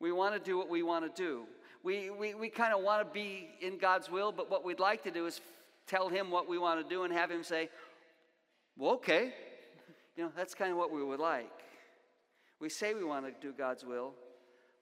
We 0.00 0.10
want 0.10 0.32
to 0.32 0.40
do 0.40 0.56
what 0.56 0.70
we 0.70 0.82
want 0.82 1.04
to 1.04 1.22
do. 1.22 1.42
We, 1.82 2.08
we, 2.08 2.32
we 2.32 2.48
kind 2.48 2.72
of 2.72 2.82
want 2.82 3.06
to 3.06 3.12
be 3.12 3.50
in 3.60 3.76
God's 3.76 4.10
will, 4.10 4.32
but 4.32 4.50
what 4.50 4.64
we'd 4.64 4.80
like 4.80 5.02
to 5.02 5.10
do 5.10 5.26
is 5.26 5.42
tell 5.86 6.08
Him 6.08 6.30
what 6.30 6.48
we 6.48 6.56
want 6.56 6.82
to 6.82 6.88
do 6.88 7.02
and 7.02 7.12
have 7.12 7.30
Him 7.30 7.44
say, 7.44 7.68
Well, 8.78 8.92
okay. 8.92 9.34
You 10.16 10.24
know, 10.24 10.32
that's 10.34 10.54
kind 10.54 10.72
of 10.72 10.78
what 10.78 10.90
we 10.90 11.04
would 11.04 11.20
like. 11.20 11.52
We 12.58 12.70
say 12.70 12.94
we 12.94 13.04
want 13.04 13.26
to 13.26 13.32
do 13.38 13.52
God's 13.52 13.84
will, 13.84 14.14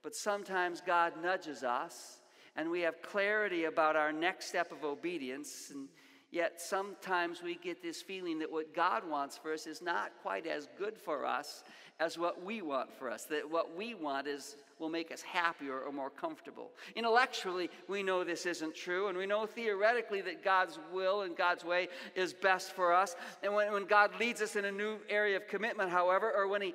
but 0.04 0.14
sometimes 0.14 0.82
God 0.86 1.14
nudges 1.20 1.64
us 1.64 2.20
and 2.56 2.70
we 2.70 2.82
have 2.82 3.02
clarity 3.02 3.64
about 3.64 3.96
our 3.96 4.12
next 4.12 4.46
step 4.46 4.70
of 4.70 4.84
obedience. 4.84 5.70
And 5.72 5.88
yet 6.30 6.60
sometimes 6.60 7.42
we 7.42 7.56
get 7.56 7.82
this 7.82 8.02
feeling 8.02 8.38
that 8.38 8.52
what 8.52 8.74
God 8.74 9.08
wants 9.08 9.36
for 9.36 9.52
us 9.52 9.66
is 9.66 9.82
not 9.82 10.12
quite 10.22 10.46
as 10.46 10.68
good 10.78 10.96
for 10.96 11.26
us 11.26 11.64
as 11.98 12.18
what 12.18 12.44
we 12.44 12.60
want 12.62 12.92
for 12.92 13.10
us. 13.10 13.24
That 13.24 13.50
what 13.50 13.76
we 13.76 13.94
want 13.94 14.26
is 14.26 14.56
will 14.78 14.88
make 14.88 15.12
us 15.12 15.22
happier 15.22 15.80
or 15.80 15.92
more 15.92 16.10
comfortable. 16.10 16.70
Intellectually, 16.96 17.70
we 17.88 18.02
know 18.02 18.24
this 18.24 18.44
isn't 18.44 18.74
true, 18.74 19.06
and 19.06 19.16
we 19.16 19.24
know 19.24 19.46
theoretically 19.46 20.20
that 20.20 20.42
God's 20.42 20.78
will 20.92 21.22
and 21.22 21.36
God's 21.36 21.64
way 21.64 21.88
is 22.16 22.32
best 22.32 22.72
for 22.72 22.92
us. 22.92 23.14
And 23.42 23.54
when, 23.54 23.72
when 23.72 23.86
God 23.86 24.10
leads 24.18 24.42
us 24.42 24.56
in 24.56 24.64
a 24.64 24.72
new 24.72 24.98
area 25.08 25.36
of 25.36 25.46
commitment, 25.46 25.90
however, 25.90 26.32
or 26.36 26.48
when 26.48 26.60
He 26.60 26.74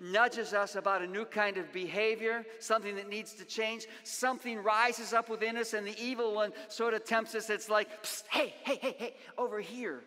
nudges 0.00 0.54
us 0.54 0.74
about 0.74 1.02
a 1.02 1.06
new 1.06 1.24
kind 1.26 1.58
of 1.58 1.72
behavior, 1.72 2.44
something 2.58 2.96
that 2.96 3.08
needs 3.08 3.34
to 3.34 3.44
change. 3.44 3.86
Something 4.02 4.62
rises 4.62 5.12
up 5.12 5.28
within 5.28 5.56
us, 5.56 5.74
and 5.74 5.86
the 5.86 5.96
evil 6.02 6.34
one 6.34 6.52
sort 6.68 6.94
of 6.94 7.04
tempts 7.04 7.34
us. 7.34 7.50
It's 7.50 7.68
like, 7.68 7.88
hey, 8.30 8.54
hey, 8.64 8.78
hey, 8.80 8.96
hey, 8.98 9.14
over 9.36 9.60
here. 9.60 10.00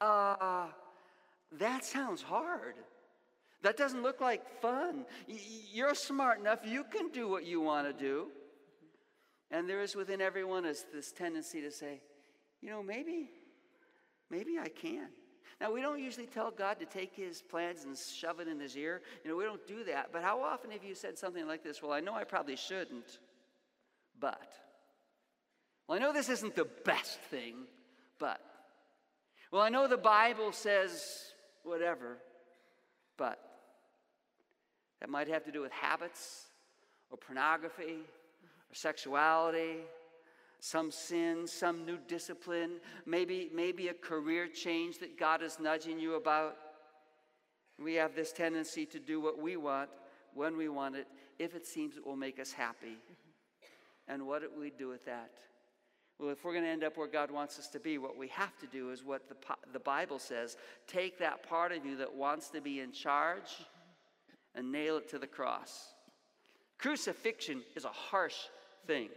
Uh, 0.00 0.66
that 1.58 1.84
sounds 1.84 2.22
hard. 2.22 2.74
That 3.62 3.76
doesn't 3.76 4.02
look 4.02 4.20
like 4.20 4.60
fun. 4.60 5.06
You're 5.26 5.94
smart 5.94 6.40
enough, 6.40 6.60
you 6.64 6.84
can 6.84 7.10
do 7.10 7.28
what 7.28 7.44
you 7.44 7.60
want 7.60 7.86
to 7.86 7.92
do. 7.92 8.28
And 9.50 9.68
there 9.68 9.80
is 9.80 9.94
within 9.94 10.20
everyone 10.20 10.64
is 10.64 10.84
this 10.92 11.12
tendency 11.12 11.60
to 11.60 11.70
say, 11.70 12.00
you 12.60 12.70
know, 12.70 12.82
maybe, 12.82 13.30
maybe 14.30 14.58
I 14.58 14.68
can. 14.68 15.08
Now, 15.60 15.72
we 15.72 15.80
don't 15.80 16.00
usually 16.00 16.26
tell 16.26 16.50
God 16.50 16.78
to 16.80 16.86
take 16.86 17.14
his 17.14 17.42
plans 17.42 17.84
and 17.84 17.96
shove 17.96 18.40
it 18.40 18.48
in 18.48 18.58
his 18.58 18.76
ear. 18.76 19.02
You 19.24 19.30
know, 19.30 19.36
we 19.36 19.44
don't 19.44 19.66
do 19.66 19.84
that. 19.84 20.10
But 20.12 20.22
how 20.22 20.42
often 20.42 20.70
have 20.70 20.84
you 20.84 20.94
said 20.94 21.18
something 21.18 21.46
like 21.46 21.62
this? 21.62 21.82
Well, 21.82 21.92
I 21.92 22.00
know 22.00 22.14
I 22.14 22.24
probably 22.24 22.56
shouldn't, 22.56 23.18
but. 24.18 24.52
Well, 25.86 25.96
I 25.96 26.00
know 26.00 26.12
this 26.12 26.28
isn't 26.28 26.54
the 26.54 26.68
best 26.84 27.20
thing, 27.30 27.54
but. 28.18 28.40
Well, 29.50 29.62
I 29.62 29.68
know 29.68 29.86
the 29.86 29.96
Bible 29.96 30.52
says 30.52 31.04
whatever, 31.62 32.18
but. 33.16 33.38
That 35.00 35.10
might 35.10 35.28
have 35.28 35.44
to 35.44 35.52
do 35.52 35.60
with 35.60 35.72
habits 35.72 36.46
or 37.10 37.18
pornography 37.18 37.98
or 38.00 38.74
sexuality 38.74 39.80
some 40.64 40.90
sin, 40.90 41.46
some 41.46 41.84
new 41.84 41.98
discipline, 42.08 42.80
maybe, 43.04 43.50
maybe 43.52 43.88
a 43.88 43.92
career 43.92 44.46
change 44.46 44.96
that 44.96 45.18
God 45.18 45.42
is 45.42 45.58
nudging 45.60 45.98
you 45.98 46.14
about. 46.14 46.56
We 47.78 47.96
have 47.96 48.14
this 48.14 48.32
tendency 48.32 48.86
to 48.86 48.98
do 48.98 49.20
what 49.20 49.38
we 49.38 49.58
want 49.58 49.90
when 50.32 50.56
we 50.56 50.70
want 50.70 50.96
it, 50.96 51.06
if 51.38 51.54
it 51.54 51.66
seems 51.66 51.98
it 51.98 52.06
will 52.06 52.16
make 52.16 52.40
us 52.40 52.50
happy. 52.50 52.96
And 54.08 54.26
what 54.26 54.40
do 54.40 54.48
we 54.58 54.70
do 54.70 54.88
with 54.88 55.04
that? 55.04 55.32
Well, 56.18 56.30
if 56.30 56.42
we're 56.46 56.52
going 56.52 56.64
to 56.64 56.70
end 56.70 56.82
up 56.82 56.96
where 56.96 57.08
God 57.08 57.30
wants 57.30 57.58
us 57.58 57.68
to 57.68 57.78
be, 57.78 57.98
what 57.98 58.16
we 58.16 58.28
have 58.28 58.56
to 58.60 58.66
do 58.66 58.88
is 58.88 59.04
what 59.04 59.28
the, 59.28 59.36
the 59.70 59.80
Bible 59.80 60.18
says 60.18 60.56
take 60.86 61.18
that 61.18 61.46
part 61.46 61.72
of 61.72 61.84
you 61.84 61.98
that 61.98 62.14
wants 62.14 62.48
to 62.48 62.62
be 62.62 62.80
in 62.80 62.90
charge 62.90 63.66
and 64.54 64.72
nail 64.72 64.96
it 64.96 65.10
to 65.10 65.18
the 65.18 65.26
cross. 65.26 65.92
Crucifixion 66.78 67.62
is 67.76 67.84
a 67.84 67.88
harsh 67.88 68.36
thing 68.86 69.10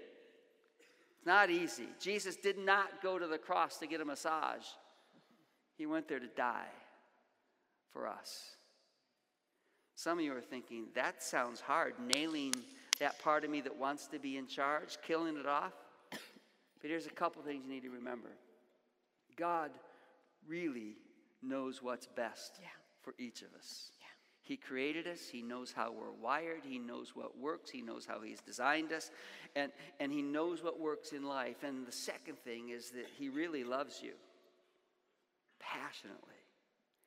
not 1.28 1.52
easy. 1.52 1.88
Jesus 2.00 2.36
did 2.36 2.58
not 2.58 3.04
go 3.04 3.20
to 3.20 3.28
the 3.28 3.38
cross 3.38 3.78
to 3.78 3.88
get 3.88 4.02
a 4.02 4.06
massage, 4.06 4.66
He 5.78 5.86
went 5.86 6.08
there 6.08 6.20
to 6.20 6.28
die 6.28 6.72
for 7.94 8.08
us. 8.08 8.56
Some 9.96 10.20
of 10.20 10.26
you 10.26 10.36
are 10.36 10.42
thinking, 10.42 10.86
that 10.96 11.22
sounds 11.22 11.60
hard, 11.60 11.94
nailing 12.00 12.54
that 13.00 13.20
part 13.20 13.44
of 13.44 13.50
me 13.50 13.62
that 13.62 13.76
wants 13.76 14.08
to 14.08 14.20
be 14.20 14.38
in 14.38 14.48
charge, 14.48 14.98
killing 15.06 15.38
it 15.38 15.46
off. 15.46 15.74
But 16.12 16.90
here's 16.90 17.08
a 17.08 17.12
couple 17.12 17.42
things 17.42 17.64
you 17.66 17.74
need 17.74 17.84
to 17.84 17.90
remember 17.90 18.30
God 19.36 19.72
really 20.48 20.96
knows 21.44 21.82
what's 21.82 22.08
best 22.08 22.60
yeah. 22.62 22.68
for 23.02 23.14
each 23.20 23.42
of 23.42 23.50
us. 23.58 23.92
He 24.48 24.56
created 24.56 25.08
us. 25.08 25.28
He 25.30 25.42
knows 25.42 25.74
how 25.76 25.92
we're 25.92 26.14
wired. 26.22 26.62
He 26.64 26.80
knows 26.80 27.14
what 27.14 27.38
works. 27.38 27.70
He 27.70 27.82
knows 27.82 28.06
how 28.06 28.22
He's 28.22 28.40
designed 28.40 28.94
us. 28.94 29.12
And, 29.58 29.74
and 30.00 30.10
He 30.10 30.22
knows 30.22 30.64
what 30.64 30.80
works 30.80 31.12
in 31.12 31.24
life. 31.26 31.64
And 31.64 31.86
the 31.86 31.92
second 31.92 32.38
thing 32.40 32.70
is 32.70 32.92
that 32.92 33.08
He 33.18 33.28
really 33.28 33.66
loves 33.66 34.02
you 34.02 34.14
passionately. 35.60 36.36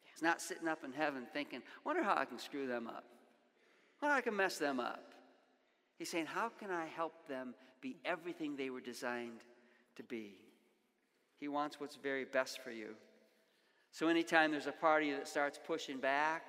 He's 0.03 0.23
not 0.23 0.43
sitting 0.43 0.69
up 0.69 0.85
in 0.85 0.93
heaven 0.93 1.27
thinking, 1.33 1.63
wonder 1.83 2.03
how 2.03 2.15
I 2.15 2.27
can 2.27 2.39
screw 2.39 2.67
them 2.67 2.87
up. 2.87 3.05
Wonder 4.03 4.13
how 4.13 4.19
I 4.19 4.21
can 4.21 4.37
mess 4.37 4.59
them 4.59 4.79
up. 4.79 5.15
He's 5.99 6.11
saying, 6.11 6.27
how 6.27 6.51
can 6.51 6.71
I 6.71 6.87
help 6.95 7.27
them 7.27 7.55
be 7.81 7.97
everything 8.05 8.55
they 8.55 8.69
were 8.69 8.83
designed 8.83 9.41
to 9.97 10.03
be? 10.03 10.35
He 11.39 11.49
wants 11.49 11.81
what's 11.81 11.97
very 11.97 12.27
best 12.27 12.63
for 12.63 12.71
you. 12.71 12.97
So 13.93 14.09
anytime 14.09 14.51
there's 14.51 14.67
a 14.67 14.73
party 14.73 15.11
that 15.13 15.27
starts 15.27 15.59
pushing 15.67 15.99
back, 15.99 16.43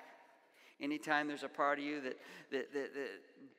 Anytime 0.80 1.28
there's 1.28 1.42
a 1.42 1.48
part 1.48 1.78
of 1.78 1.84
you 1.84 2.00
that, 2.00 2.18
that, 2.50 2.72
that, 2.72 2.94
that 2.94 3.10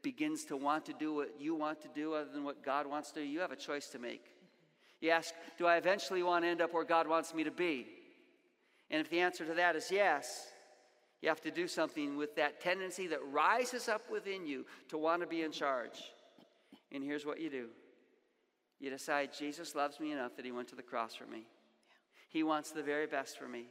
begins 0.01 0.45
to 0.45 0.57
want 0.57 0.85
to 0.85 0.93
do 0.93 1.13
what 1.15 1.39
you 1.39 1.55
want 1.55 1.81
to 1.81 1.87
do 1.95 2.13
other 2.13 2.29
than 2.31 2.43
what 2.43 2.63
God 2.63 2.85
wants 2.85 3.11
to 3.11 3.21
do, 3.21 3.25
you 3.25 3.39
have 3.39 3.51
a 3.51 3.55
choice 3.55 3.87
to 3.89 3.99
make. 3.99 4.25
You 4.99 5.11
ask, 5.11 5.33
Do 5.57 5.65
I 5.65 5.77
eventually 5.77 6.23
want 6.23 6.45
to 6.45 6.49
end 6.49 6.61
up 6.61 6.73
where 6.73 6.83
God 6.83 7.07
wants 7.07 7.33
me 7.33 7.43
to 7.43 7.51
be? 7.51 7.87
And 8.89 9.01
if 9.01 9.09
the 9.09 9.21
answer 9.21 9.45
to 9.45 9.53
that 9.55 9.75
is 9.75 9.89
yes, 9.91 10.47
you 11.21 11.29
have 11.29 11.41
to 11.41 11.51
do 11.51 11.67
something 11.67 12.17
with 12.17 12.35
that 12.35 12.61
tendency 12.61 13.07
that 13.07 13.19
rises 13.31 13.87
up 13.87 14.01
within 14.11 14.45
you 14.45 14.65
to 14.89 14.97
want 14.97 15.21
to 15.21 15.27
be 15.27 15.41
in 15.41 15.51
charge. 15.51 16.11
And 16.91 17.03
here's 17.03 17.25
what 17.25 17.39
you 17.39 17.49
do 17.49 17.69
you 18.79 18.89
decide 18.89 19.29
Jesus 19.37 19.75
loves 19.75 20.01
me 20.01 20.11
enough 20.11 20.35
that 20.35 20.43
he 20.43 20.51
went 20.51 20.67
to 20.67 20.75
the 20.75 20.83
cross 20.83 21.15
for 21.15 21.25
me, 21.25 21.45
he 22.29 22.43
wants 22.43 22.71
the 22.71 22.83
very 22.83 23.07
best 23.07 23.37
for 23.37 23.47
me. 23.47 23.67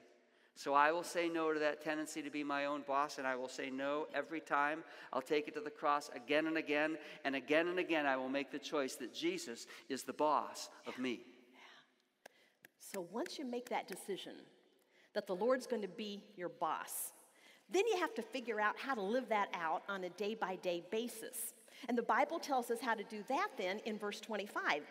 So 0.54 0.74
I 0.74 0.92
will 0.92 1.02
say 1.02 1.28
no 1.28 1.52
to 1.52 1.58
that 1.60 1.82
tendency 1.82 2.22
to 2.22 2.30
be 2.30 2.44
my 2.44 2.66
own 2.66 2.82
boss, 2.86 3.18
and 3.18 3.26
I 3.26 3.34
will 3.36 3.48
say 3.48 3.70
no 3.70 4.06
every 4.14 4.40
time. 4.40 4.84
I'll 5.12 5.22
take 5.22 5.48
it 5.48 5.54
to 5.54 5.60
the 5.60 5.70
cross 5.70 6.10
again 6.14 6.46
and 6.46 6.58
again, 6.58 6.98
and 7.24 7.34
again 7.34 7.68
and 7.68 7.78
again, 7.78 8.06
I 8.06 8.16
will 8.16 8.28
make 8.28 8.50
the 8.52 8.58
choice 8.58 8.94
that 8.96 9.14
Jesus 9.14 9.66
is 9.88 10.02
the 10.02 10.12
boss 10.12 10.68
of 10.86 10.98
me. 10.98 11.20
So 12.78 13.06
once 13.10 13.38
you 13.38 13.46
make 13.46 13.70
that 13.70 13.88
decision 13.88 14.34
that 15.14 15.26
the 15.26 15.34
Lord's 15.34 15.66
going 15.66 15.82
to 15.82 15.88
be 15.88 16.22
your 16.36 16.50
boss, 16.50 17.12
then 17.70 17.84
you 17.90 17.98
have 17.98 18.14
to 18.14 18.22
figure 18.22 18.60
out 18.60 18.76
how 18.76 18.94
to 18.94 19.02
live 19.02 19.28
that 19.30 19.48
out 19.54 19.82
on 19.88 20.04
a 20.04 20.10
day 20.10 20.34
by 20.34 20.56
day 20.56 20.82
basis. 20.90 21.54
And 21.88 21.96
the 21.96 22.02
Bible 22.02 22.38
tells 22.38 22.70
us 22.70 22.78
how 22.80 22.94
to 22.94 23.02
do 23.04 23.24
that 23.28 23.48
then 23.56 23.80
in 23.86 23.98
verse 23.98 24.20
25. 24.20 24.82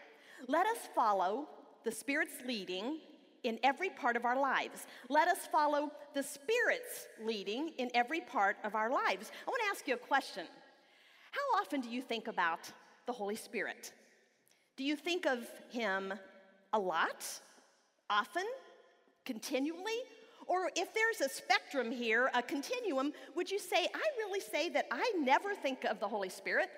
Let 0.48 0.66
us 0.66 0.90
follow 0.96 1.48
the 1.84 1.92
Spirit's 1.92 2.34
leading 2.46 2.98
in 3.44 3.60
every 3.64 3.90
part 3.90 4.16
of 4.16 4.26
our 4.26 4.40
lives. 4.40 4.86
Let 5.10 5.28
us 5.28 5.48
follow 5.52 5.92
the 6.14 6.24
Spirit's 6.24 7.08
leading 7.24 7.70
in 7.78 7.90
every 7.94 8.22
part 8.22 8.58
of 8.64 8.76
our 8.76 8.90
lives. 8.90 9.32
I 9.48 9.50
want 9.50 9.62
to 9.64 9.70
ask 9.70 9.88
you 9.88 9.96
a 9.96 9.98
question. 9.98 10.46
How 11.32 11.60
often 11.62 11.82
do 11.82 11.90
you 11.90 12.02
think 12.02 12.28
about 12.28 12.72
the 13.08 13.14
Holy 13.14 13.36
Spirit? 13.36 13.94
Do 14.78 14.84
you 14.84 14.96
think 14.96 15.26
of 15.26 15.40
Him 15.70 16.14
a 16.74 16.80
lot? 16.80 17.26
Often? 18.10 18.46
Continually? 19.26 20.00
Or 20.48 20.70
if 20.76 20.94
there's 20.94 21.22
a 21.22 21.34
spectrum 21.34 21.92
here, 21.92 22.30
a 22.34 22.42
continuum, 22.42 23.14
would 23.36 23.50
you 23.50 23.60
say, 23.60 23.88
I 23.94 24.04
really 24.18 24.42
say 24.42 24.70
that 24.70 24.88
I 24.92 25.14
never 25.18 25.54
think 25.56 25.86
of 25.86 26.00
the 26.00 26.08
Holy 26.08 26.30
Spirit, 26.30 26.70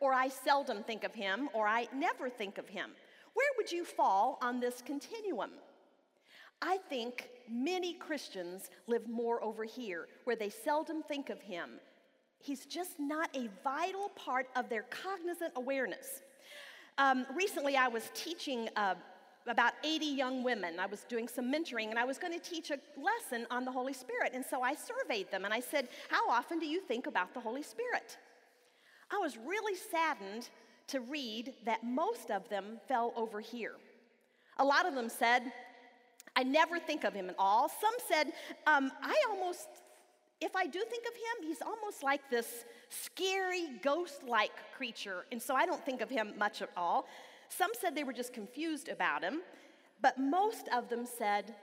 or 0.00 0.12
I 0.12 0.28
seldom 0.28 0.82
think 0.82 1.04
of 1.04 1.14
Him, 1.14 1.48
or 1.54 1.66
I 1.66 1.88
never 1.94 2.28
think 2.28 2.58
of 2.58 2.68
Him? 2.68 2.90
Where 3.34 3.48
would 3.56 3.72
you 3.72 3.84
fall 3.84 4.38
on 4.42 4.60
this 4.60 4.82
continuum? 4.84 5.52
I 6.62 6.78
think 6.88 7.28
many 7.50 7.94
Christians 7.94 8.70
live 8.86 9.08
more 9.08 9.42
over 9.42 9.64
here, 9.64 10.06
where 10.24 10.36
they 10.36 10.48
seldom 10.48 11.02
think 11.02 11.28
of 11.28 11.40
him. 11.40 11.70
He's 12.38 12.64
just 12.66 12.98
not 12.98 13.28
a 13.36 13.48
vital 13.64 14.10
part 14.10 14.48
of 14.56 14.68
their 14.68 14.84
cognizant 14.84 15.52
awareness. 15.56 16.22
Um, 16.98 17.26
recently, 17.34 17.76
I 17.76 17.88
was 17.88 18.10
teaching 18.14 18.68
a, 18.76 18.96
about 19.46 19.72
80 19.84 20.06
young 20.06 20.44
women. 20.44 20.78
I 20.78 20.86
was 20.86 21.04
doing 21.08 21.26
some 21.26 21.52
mentoring 21.52 21.90
and 21.90 21.98
I 21.98 22.04
was 22.04 22.18
going 22.18 22.32
to 22.32 22.38
teach 22.38 22.70
a 22.70 22.78
lesson 23.00 23.46
on 23.50 23.64
the 23.64 23.72
Holy 23.72 23.92
Spirit. 23.92 24.32
And 24.34 24.44
so 24.44 24.62
I 24.62 24.74
surveyed 24.74 25.30
them 25.30 25.44
and 25.44 25.52
I 25.52 25.60
said, 25.60 25.88
How 26.08 26.28
often 26.28 26.58
do 26.58 26.66
you 26.66 26.80
think 26.80 27.06
about 27.06 27.34
the 27.34 27.40
Holy 27.40 27.62
Spirit? 27.62 28.18
I 29.10 29.18
was 29.18 29.36
really 29.36 29.76
saddened 29.76 30.48
to 30.88 31.00
read 31.00 31.54
that 31.64 31.84
most 31.84 32.30
of 32.30 32.48
them 32.48 32.78
fell 32.88 33.12
over 33.16 33.40
here. 33.40 33.74
A 34.58 34.64
lot 34.64 34.86
of 34.86 34.94
them 34.94 35.08
said, 35.08 35.52
I 36.36 36.42
never 36.42 36.78
think 36.78 37.04
of 37.04 37.12
him 37.12 37.28
at 37.28 37.36
all. 37.38 37.68
Some 37.68 37.94
said, 38.08 38.32
um, 38.66 38.90
I 39.02 39.14
almost, 39.30 39.68
if 40.40 40.56
I 40.56 40.66
do 40.66 40.80
think 40.88 41.04
of 41.06 41.14
him, 41.14 41.48
he's 41.48 41.62
almost 41.62 42.02
like 42.02 42.30
this 42.30 42.64
scary, 42.88 43.68
ghost 43.82 44.22
like 44.26 44.52
creature, 44.76 45.26
and 45.30 45.40
so 45.40 45.54
I 45.54 45.66
don't 45.66 45.84
think 45.84 46.00
of 46.00 46.10
him 46.10 46.34
much 46.38 46.62
at 46.62 46.70
all. 46.76 47.06
Some 47.48 47.70
said 47.78 47.94
they 47.94 48.04
were 48.04 48.12
just 48.14 48.32
confused 48.32 48.88
about 48.88 49.22
him, 49.22 49.40
but 50.00 50.18
most 50.18 50.68
of 50.74 50.88
them 50.88 51.04
said, 51.06 51.54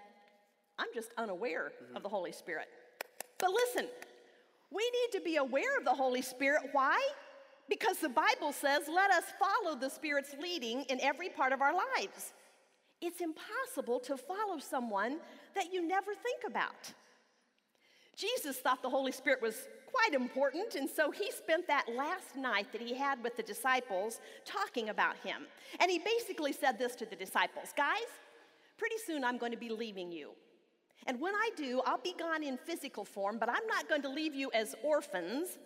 I'm 0.77 0.87
just 0.93 1.09
unaware 1.17 1.71
mm-hmm. 1.83 1.97
of 1.97 2.03
the 2.03 2.09
Holy 2.09 2.31
Spirit. 2.31 2.67
But 3.39 3.51
listen, 3.51 3.87
we 4.71 4.83
need 4.83 5.17
to 5.17 5.23
be 5.23 5.37
aware 5.37 5.77
of 5.77 5.85
the 5.85 5.93
Holy 5.93 6.21
Spirit. 6.21 6.61
Why? 6.71 6.99
Because 7.69 7.97
the 7.97 8.09
Bible 8.09 8.51
says, 8.51 8.83
let 8.87 9.11
us 9.11 9.25
follow 9.39 9.75
the 9.75 9.89
Spirit's 9.89 10.35
leading 10.41 10.83
in 10.83 10.99
every 11.01 11.29
part 11.29 11.53
of 11.53 11.61
our 11.61 11.73
lives. 11.73 12.33
It's 13.01 13.21
impossible 13.21 13.99
to 14.01 14.17
follow 14.17 14.59
someone 14.59 15.17
that 15.55 15.73
you 15.73 15.87
never 15.87 16.13
think 16.13 16.43
about. 16.45 16.93
Jesus 18.15 18.57
thought 18.57 18.81
the 18.81 18.89
Holy 18.89 19.13
Spirit 19.13 19.41
was 19.41 19.67
quite 19.85 20.13
important, 20.13 20.75
and 20.75 20.89
so 20.89 21.09
he 21.09 21.31
spent 21.31 21.67
that 21.67 21.85
last 21.95 22.35
night 22.35 22.71
that 22.73 22.81
he 22.81 22.93
had 22.93 23.23
with 23.23 23.37
the 23.37 23.43
disciples 23.43 24.19
talking 24.43 24.89
about 24.89 25.15
him. 25.17 25.43
And 25.79 25.89
he 25.89 25.99
basically 25.99 26.51
said 26.51 26.77
this 26.77 26.95
to 26.97 27.05
the 27.05 27.15
disciples 27.15 27.73
Guys, 27.77 28.09
pretty 28.77 28.97
soon 29.05 29.23
I'm 29.23 29.37
going 29.37 29.53
to 29.53 29.57
be 29.57 29.69
leaving 29.69 30.11
you. 30.11 30.31
And 31.07 31.19
when 31.21 31.33
I 31.33 31.49
do, 31.55 31.81
I'll 31.85 31.97
be 31.97 32.13
gone 32.19 32.43
in 32.43 32.57
physical 32.57 33.05
form, 33.05 33.37
but 33.39 33.49
I'm 33.49 33.65
not 33.67 33.87
going 33.87 34.01
to 34.01 34.09
leave 34.09 34.35
you 34.35 34.51
as 34.53 34.75
orphans. 34.83 35.57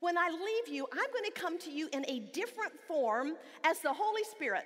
When 0.00 0.18
I 0.18 0.28
leave 0.28 0.74
you, 0.74 0.86
I'm 0.92 1.12
going 1.12 1.24
to 1.24 1.40
come 1.40 1.58
to 1.60 1.70
you 1.70 1.88
in 1.92 2.04
a 2.08 2.18
different 2.32 2.72
form 2.86 3.34
as 3.62 3.78
the 3.78 3.92
Holy 3.92 4.24
Spirit. 4.24 4.64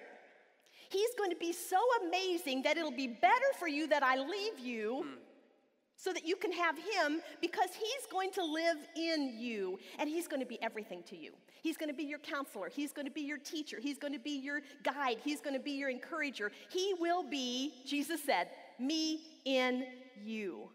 He's 0.91 1.15
going 1.17 1.31
to 1.31 1.37
be 1.37 1.53
so 1.53 1.79
amazing 2.07 2.63
that 2.63 2.77
it'll 2.77 2.91
be 2.91 3.07
better 3.07 3.51
for 3.59 3.69
you 3.69 3.87
that 3.89 4.03
I 4.03 4.17
leave 4.17 4.59
you. 4.59 5.05
Mm 5.07 5.29
so 5.99 6.13
that 6.13 6.25
you 6.25 6.37
can 6.37 6.53
have 6.53 6.77
him 6.79 7.21
because 7.41 7.71
he's 7.75 8.07
going 8.11 8.31
to 8.31 8.43
live 8.43 8.77
in 8.97 9.35
you 9.37 9.79
and 9.99 10.09
he's 10.09 10.29
going 10.29 10.41
to 10.41 10.47
be 10.47 10.59
everything 10.63 11.03
to 11.03 11.17
you. 11.17 11.33
He's 11.61 11.77
going 11.77 11.91
to 11.91 11.95
be 11.95 12.05
your 12.05 12.21
counselor, 12.21 12.71
he's 12.73 12.93
going 12.93 13.07
to 13.07 13.13
be 13.13 13.23
your 13.23 13.37
teacher, 13.37 13.79
he's 13.81 13.99
going 13.99 14.13
to 14.13 14.19
be 14.19 14.39
your 14.39 14.63
guide, 14.85 15.17
he's 15.25 15.41
going 15.41 15.55
to 15.55 15.61
be 15.61 15.73
your 15.73 15.91
encourager. 15.91 16.53
He 16.71 16.95
will 17.01 17.29
be, 17.29 17.75
Jesus 17.85 18.23
said, 18.23 18.49
me 18.79 19.21
in 19.45 19.87
you. 20.23 20.71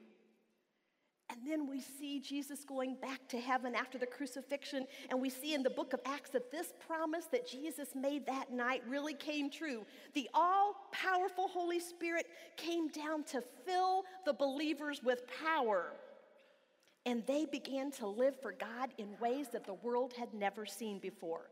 And 1.34 1.42
then 1.52 1.68
we 1.68 1.82
see 1.82 2.20
Jesus 2.20 2.64
going 2.64 2.96
back 3.02 3.28
to 3.30 3.40
heaven 3.40 3.74
after 3.74 3.98
the 3.98 4.06
crucifixion. 4.06 4.86
And 5.10 5.20
we 5.20 5.32
see 5.32 5.56
in 5.56 5.64
the 5.64 5.70
book 5.70 5.94
of 5.94 6.00
Acts 6.06 6.30
that 6.30 6.52
this 6.52 6.74
promise 6.86 7.26
that 7.32 7.48
Jesus 7.48 7.90
made 7.96 8.28
that 8.28 8.52
night 8.52 8.84
really 8.88 9.16
came 9.16 9.50
true. 9.50 9.84
The 10.14 10.30
all 10.36 10.76
powerful 10.92 11.48
Holy 11.48 11.80
Spirit 11.80 12.28
came 12.56 12.88
down 12.90 13.24
to 13.26 13.42
fill 13.66 14.04
the 14.26 14.34
believers 14.34 15.02
with 15.04 15.24
power. 15.44 15.94
And 17.08 17.26
they 17.26 17.46
began 17.46 17.90
to 17.94 18.06
live 18.06 18.40
for 18.40 18.52
God 18.52 18.92
in 19.00 19.08
ways 19.20 19.48
that 19.54 19.66
the 19.66 19.74
world 19.74 20.14
had 20.14 20.36
never 20.36 20.68
seen 20.68 21.00
before. 21.00 21.50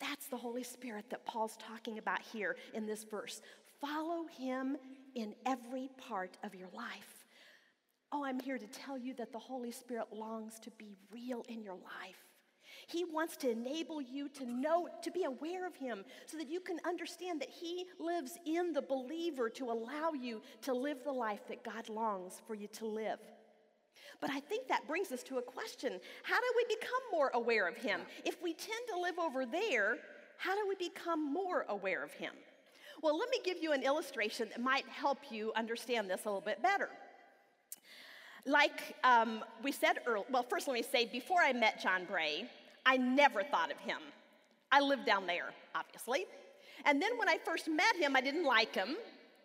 That's 0.00 0.28
the 0.28 0.38
Holy 0.38 0.64
Spirit 0.64 1.10
that 1.10 1.26
Paul's 1.26 1.58
talking 1.58 1.98
about 1.98 2.22
here 2.22 2.56
in 2.72 2.86
this 2.86 3.04
verse. 3.04 3.42
Follow 3.82 4.26
him 4.38 4.78
in 5.14 5.34
every 5.44 5.90
part 6.08 6.38
of 6.42 6.54
your 6.54 6.68
life. 6.74 7.21
Oh, 8.12 8.24
I'm 8.24 8.38
here 8.38 8.58
to 8.58 8.66
tell 8.66 8.98
you 8.98 9.14
that 9.14 9.32
the 9.32 9.38
Holy 9.38 9.72
Spirit 9.72 10.08
longs 10.12 10.58
to 10.60 10.70
be 10.72 10.96
real 11.10 11.44
in 11.48 11.62
your 11.62 11.74
life. 11.74 12.26
He 12.86 13.04
wants 13.04 13.36
to 13.38 13.50
enable 13.50 14.02
you 14.02 14.28
to 14.30 14.44
know, 14.44 14.88
to 15.02 15.10
be 15.10 15.24
aware 15.24 15.66
of 15.66 15.74
Him, 15.74 16.04
so 16.26 16.36
that 16.36 16.50
you 16.50 16.60
can 16.60 16.78
understand 16.84 17.40
that 17.40 17.48
He 17.48 17.86
lives 17.98 18.36
in 18.44 18.72
the 18.72 18.82
believer 18.82 19.48
to 19.50 19.70
allow 19.70 20.12
you 20.12 20.42
to 20.62 20.74
live 20.74 20.98
the 21.04 21.12
life 21.12 21.40
that 21.48 21.64
God 21.64 21.88
longs 21.88 22.42
for 22.46 22.54
you 22.54 22.68
to 22.68 22.86
live. 22.86 23.18
But 24.20 24.30
I 24.30 24.40
think 24.40 24.68
that 24.68 24.86
brings 24.86 25.10
us 25.10 25.22
to 25.24 25.38
a 25.38 25.42
question 25.42 25.98
How 26.22 26.38
do 26.38 26.46
we 26.56 26.74
become 26.76 27.02
more 27.10 27.30
aware 27.32 27.66
of 27.66 27.76
Him? 27.76 28.00
If 28.26 28.42
we 28.42 28.52
tend 28.52 28.82
to 28.92 29.00
live 29.00 29.18
over 29.18 29.46
there, 29.46 29.96
how 30.36 30.54
do 30.54 30.68
we 30.68 30.74
become 30.74 31.32
more 31.32 31.64
aware 31.68 32.04
of 32.04 32.12
Him? 32.12 32.32
Well, 33.02 33.18
let 33.18 33.30
me 33.30 33.38
give 33.44 33.62
you 33.62 33.72
an 33.72 33.82
illustration 33.82 34.48
that 34.50 34.60
might 34.60 34.86
help 34.88 35.18
you 35.30 35.52
understand 35.56 36.10
this 36.10 36.24
a 36.24 36.28
little 36.28 36.40
bit 36.40 36.62
better. 36.62 36.90
Like 38.44 38.96
um, 39.04 39.44
we 39.62 39.70
said 39.72 40.00
earlier, 40.06 40.24
well, 40.30 40.42
first 40.42 40.66
let 40.66 40.74
me 40.74 40.82
say, 40.82 41.06
before 41.06 41.40
I 41.40 41.52
met 41.52 41.80
John 41.80 42.04
Bray, 42.04 42.48
I 42.84 42.96
never 42.96 43.42
thought 43.42 43.70
of 43.70 43.78
him. 43.78 43.98
I 44.72 44.80
lived 44.80 45.06
down 45.06 45.26
there, 45.26 45.50
obviously. 45.74 46.26
And 46.84 47.00
then 47.00 47.16
when 47.18 47.28
I 47.28 47.38
first 47.44 47.68
met 47.68 47.94
him, 47.96 48.16
I 48.16 48.20
didn't 48.20 48.44
like 48.44 48.74
him. 48.74 48.96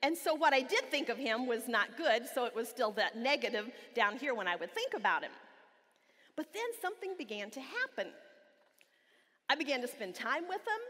And 0.02 0.18
so 0.18 0.34
what 0.34 0.54
I 0.54 0.62
did 0.62 0.90
think 0.90 1.10
of 1.10 1.18
him 1.18 1.48
was 1.48 1.68
not 1.68 1.98
good, 1.98 2.24
so 2.34 2.46
it 2.46 2.56
was 2.56 2.68
still 2.70 2.92
that 2.92 3.18
negative 3.18 3.70
down 3.96 4.18
here 4.18 4.34
when 4.34 4.48
I 4.48 4.56
would 4.56 4.74
think 4.74 4.94
about 4.96 5.24
him. 5.24 5.32
But 6.36 6.54
then 6.54 6.64
something 6.82 7.16
began 7.18 7.50
to 7.52 7.60
happen. 7.60 8.12
I 9.50 9.56
began 9.56 9.82
to 9.82 9.88
spend 9.88 10.16
time 10.16 10.44
with 10.48 10.62
him. 10.62 10.82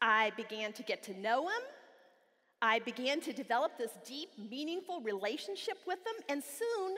I 0.00 0.32
began 0.36 0.72
to 0.74 0.82
get 0.82 1.02
to 1.04 1.18
know 1.18 1.48
him. 1.48 1.62
I 2.60 2.80
began 2.80 3.20
to 3.22 3.32
develop 3.32 3.78
this 3.78 3.92
deep, 4.06 4.30
meaningful 4.50 5.00
relationship 5.00 5.78
with 5.86 5.98
him, 5.98 6.22
and 6.28 6.42
soon 6.42 6.96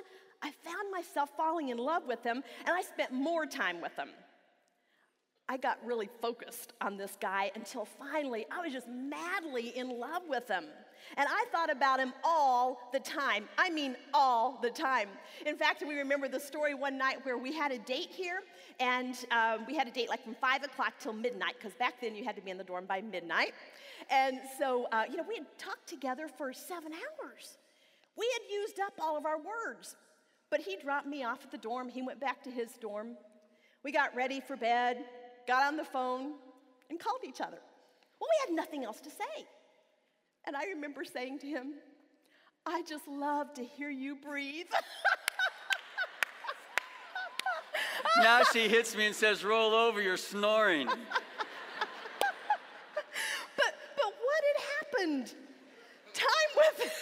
myself 0.99 1.31
falling 1.37 1.69
in 1.69 1.79
love 1.79 2.03
with 2.07 2.23
him, 2.25 2.43
and 2.67 2.77
I 2.77 2.83
spent 2.83 3.13
more 3.13 3.47
time 3.47 3.81
with 3.81 3.97
him. 3.97 4.09
I 5.49 5.57
got 5.57 5.79
really 5.85 6.11
focused 6.21 6.73
on 6.81 6.97
this 6.97 7.17
guy 7.21 7.51
until 7.55 7.87
finally 7.87 8.45
I 8.51 8.61
was 8.61 8.73
just 8.73 8.89
madly 8.89 9.69
in 9.77 9.89
love 9.99 10.23
with 10.29 10.47
him. 10.49 10.65
And 11.17 11.27
I 11.31 11.45
thought 11.53 11.71
about 11.71 12.01
him 12.01 12.13
all 12.23 12.91
the 12.93 12.99
time. 12.99 13.49
I 13.57 13.71
mean, 13.71 13.97
all 14.13 14.59
the 14.61 14.69
time. 14.69 15.09
In 15.47 15.57
fact, 15.57 15.83
we 15.87 15.95
remember 15.95 16.29
the 16.29 16.41
story 16.41 16.75
one 16.75 16.99
night 16.99 17.25
where 17.25 17.39
we 17.39 17.53
had 17.53 17.73
a 17.73 17.79
date 17.79 18.11
here, 18.11 18.41
and 18.79 19.15
um, 19.31 19.65
we 19.67 19.75
had 19.75 19.87
a 19.87 19.91
date 19.91 20.11
like 20.11 20.23
from 20.23 20.35
5 20.35 20.65
o'clock 20.65 20.95
till 20.99 21.15
midnight, 21.15 21.55
because 21.57 21.73
back 21.75 21.95
then 22.01 22.15
you 22.15 22.25
had 22.25 22.37
to 22.37 22.43
be 22.43 22.51
in 22.51 22.59
the 22.59 22.65
dorm 22.65 22.85
by 22.85 23.01
midnight. 23.01 23.55
And 24.11 24.41
so, 24.59 24.87
uh, 24.93 25.05
you 25.09 25.17
know, 25.17 25.25
we 25.27 25.37
had 25.37 25.47
talked 25.57 25.89
together 25.89 26.29
for 26.29 26.53
seven 26.53 26.93
hours. 26.93 27.57
We 28.17 28.29
had 28.35 28.53
used 28.53 28.81
up 28.81 28.95
all 29.01 29.17
of 29.17 29.25
our 29.25 29.39
words. 29.39 29.97
But 30.51 30.61
he 30.61 30.77
dropped 30.77 31.07
me 31.07 31.25
off 31.25 31.45
at 31.45 31.51
the 31.51 31.59
dorm. 31.59 31.89
He 31.89 32.03
went 32.03 32.21
back 32.21 32.43
to 32.45 32.51
his 32.51 32.73
dorm. 32.81 33.17
We 33.85 33.93
got 33.93 34.15
ready 34.15 34.41
for 34.41 34.57
bed, 34.57 35.05
got 35.47 35.67
on 35.67 35.77
the 35.77 35.85
phone, 35.85 36.33
and 36.91 36.99
called 36.99 37.21
each 37.25 37.41
other. 37.41 37.59
Well, 38.21 38.29
we 38.29 38.47
had 38.47 38.57
nothing 38.57 38.85
else 38.85 39.01
to 39.01 39.11
say. 39.11 39.47
And 40.47 40.57
I 40.57 40.65
remember 40.67 41.05
saying 41.05 41.41
to 41.41 41.47
him, 41.47 41.75
I 42.67 42.83
just 42.83 43.07
love 43.07 43.55
to 43.55 43.65
hear 43.65 43.91
you 43.91 44.17
breathe. 44.17 44.67
now 48.19 48.43
she 48.53 48.69
hits 48.69 48.97
me 48.97 49.07
and 49.07 49.15
says, 49.15 49.45
Roll 49.45 49.75
over, 49.75 50.03
you're 50.03 50.17
snoring. 50.17 50.87
but, 50.87 50.97
but 53.57 53.75
what 54.05 54.43
had 54.45 54.63
happened? 54.81 55.35
Time 56.15 56.51
with 56.57 56.93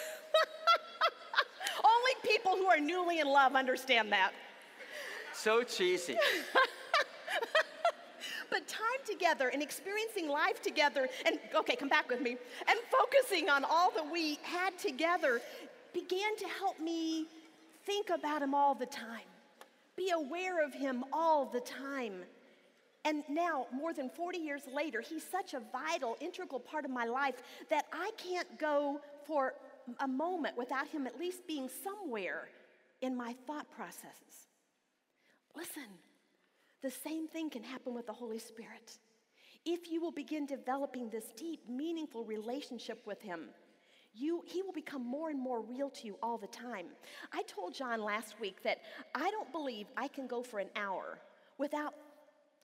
people 2.47 2.57
who 2.57 2.66
are 2.77 2.81
newly 2.81 3.21
in 3.21 3.29
love 3.29 3.55
understand 3.55 4.13
that. 4.13 4.33
So 5.33 5.63
cheesy. 5.63 6.17
but 8.51 8.69
time 8.69 8.81
together 9.07 9.49
and 9.49 9.63
experiencing 9.63 10.29
life 10.29 10.61
together, 10.63 11.09
and 11.25 11.39
okay, 11.55 11.77
come 11.77 11.89
back 11.89 12.09
with 12.11 12.21
me, 12.21 12.37
and 12.69 12.79
focusing 12.91 13.49
on 13.49 13.65
all 13.65 13.91
that 13.95 14.11
we 14.11 14.39
had 14.43 14.79
together 14.79 15.41
began 15.95 16.37
to 16.37 16.47
help 16.59 16.79
me 16.79 17.27
think 17.87 18.11
about 18.11 18.43
him 18.43 18.55
all 18.55 18.75
the 18.75 18.87
time, 18.87 19.29
be 19.97 20.11
aware 20.11 20.65
of 20.65 20.75
him 20.75 21.05
all 21.13 21.47
the 21.47 21.61
time. 21.61 22.15
And 23.05 23.23
now, 23.31 23.69
more 23.73 23.95
than 23.95 24.11
40 24.11 24.39
years 24.39 24.63
later, 24.75 25.01
he's 25.01 25.23
such 25.25 25.55
a 25.55 25.63
vital, 25.73 26.17
integral 26.21 26.59
part 26.59 26.85
of 26.85 26.91
my 26.91 27.05
life 27.05 27.37
that 27.71 27.87
I 27.93 28.11
can't 28.19 28.59
go 28.59 29.01
for 29.27 29.55
a 30.01 30.09
moment 30.09 30.57
without 30.57 30.89
Him 30.89 31.07
at 31.07 31.19
least 31.19 31.47
being 31.47 31.69
somewhere 31.85 32.49
in 33.07 33.17
my 33.17 33.35
thought 33.47 33.71
processes. 33.71 34.49
Listen, 35.55 35.89
the 36.83 36.91
same 36.91 37.29
thing 37.29 37.49
can 37.49 37.63
happen 37.63 37.95
with 37.95 38.07
the 38.07 38.13
Holy 38.13 38.39
Spirit. 38.39 38.99
If 39.65 39.91
you 39.91 40.01
will 40.01 40.13
begin 40.13 40.45
developing 40.45 41.09
this 41.09 41.33
deep, 41.37 41.61
meaningful 41.69 42.25
relationship 42.25 43.07
with 43.07 43.23
Him, 43.23 43.49
you, 44.13 44.43
he 44.47 44.63
will 44.63 44.73
become 44.73 45.05
more 45.07 45.31
and 45.31 45.39
more 45.39 45.61
real 45.61 45.91
to 45.91 46.07
you 46.07 46.17
all 46.23 46.39
the 46.39 46.47
time. 46.47 46.87
I 47.33 47.43
told 47.43 47.75
John 47.75 48.03
last 48.03 48.41
week 48.41 48.63
that 48.63 48.79
I 49.15 49.31
don't 49.31 49.53
believe 49.53 49.87
I 49.97 50.09
can 50.09 50.27
go 50.27 50.43
for 50.43 50.59
an 50.59 50.71
hour 50.75 51.19
without 51.59 51.95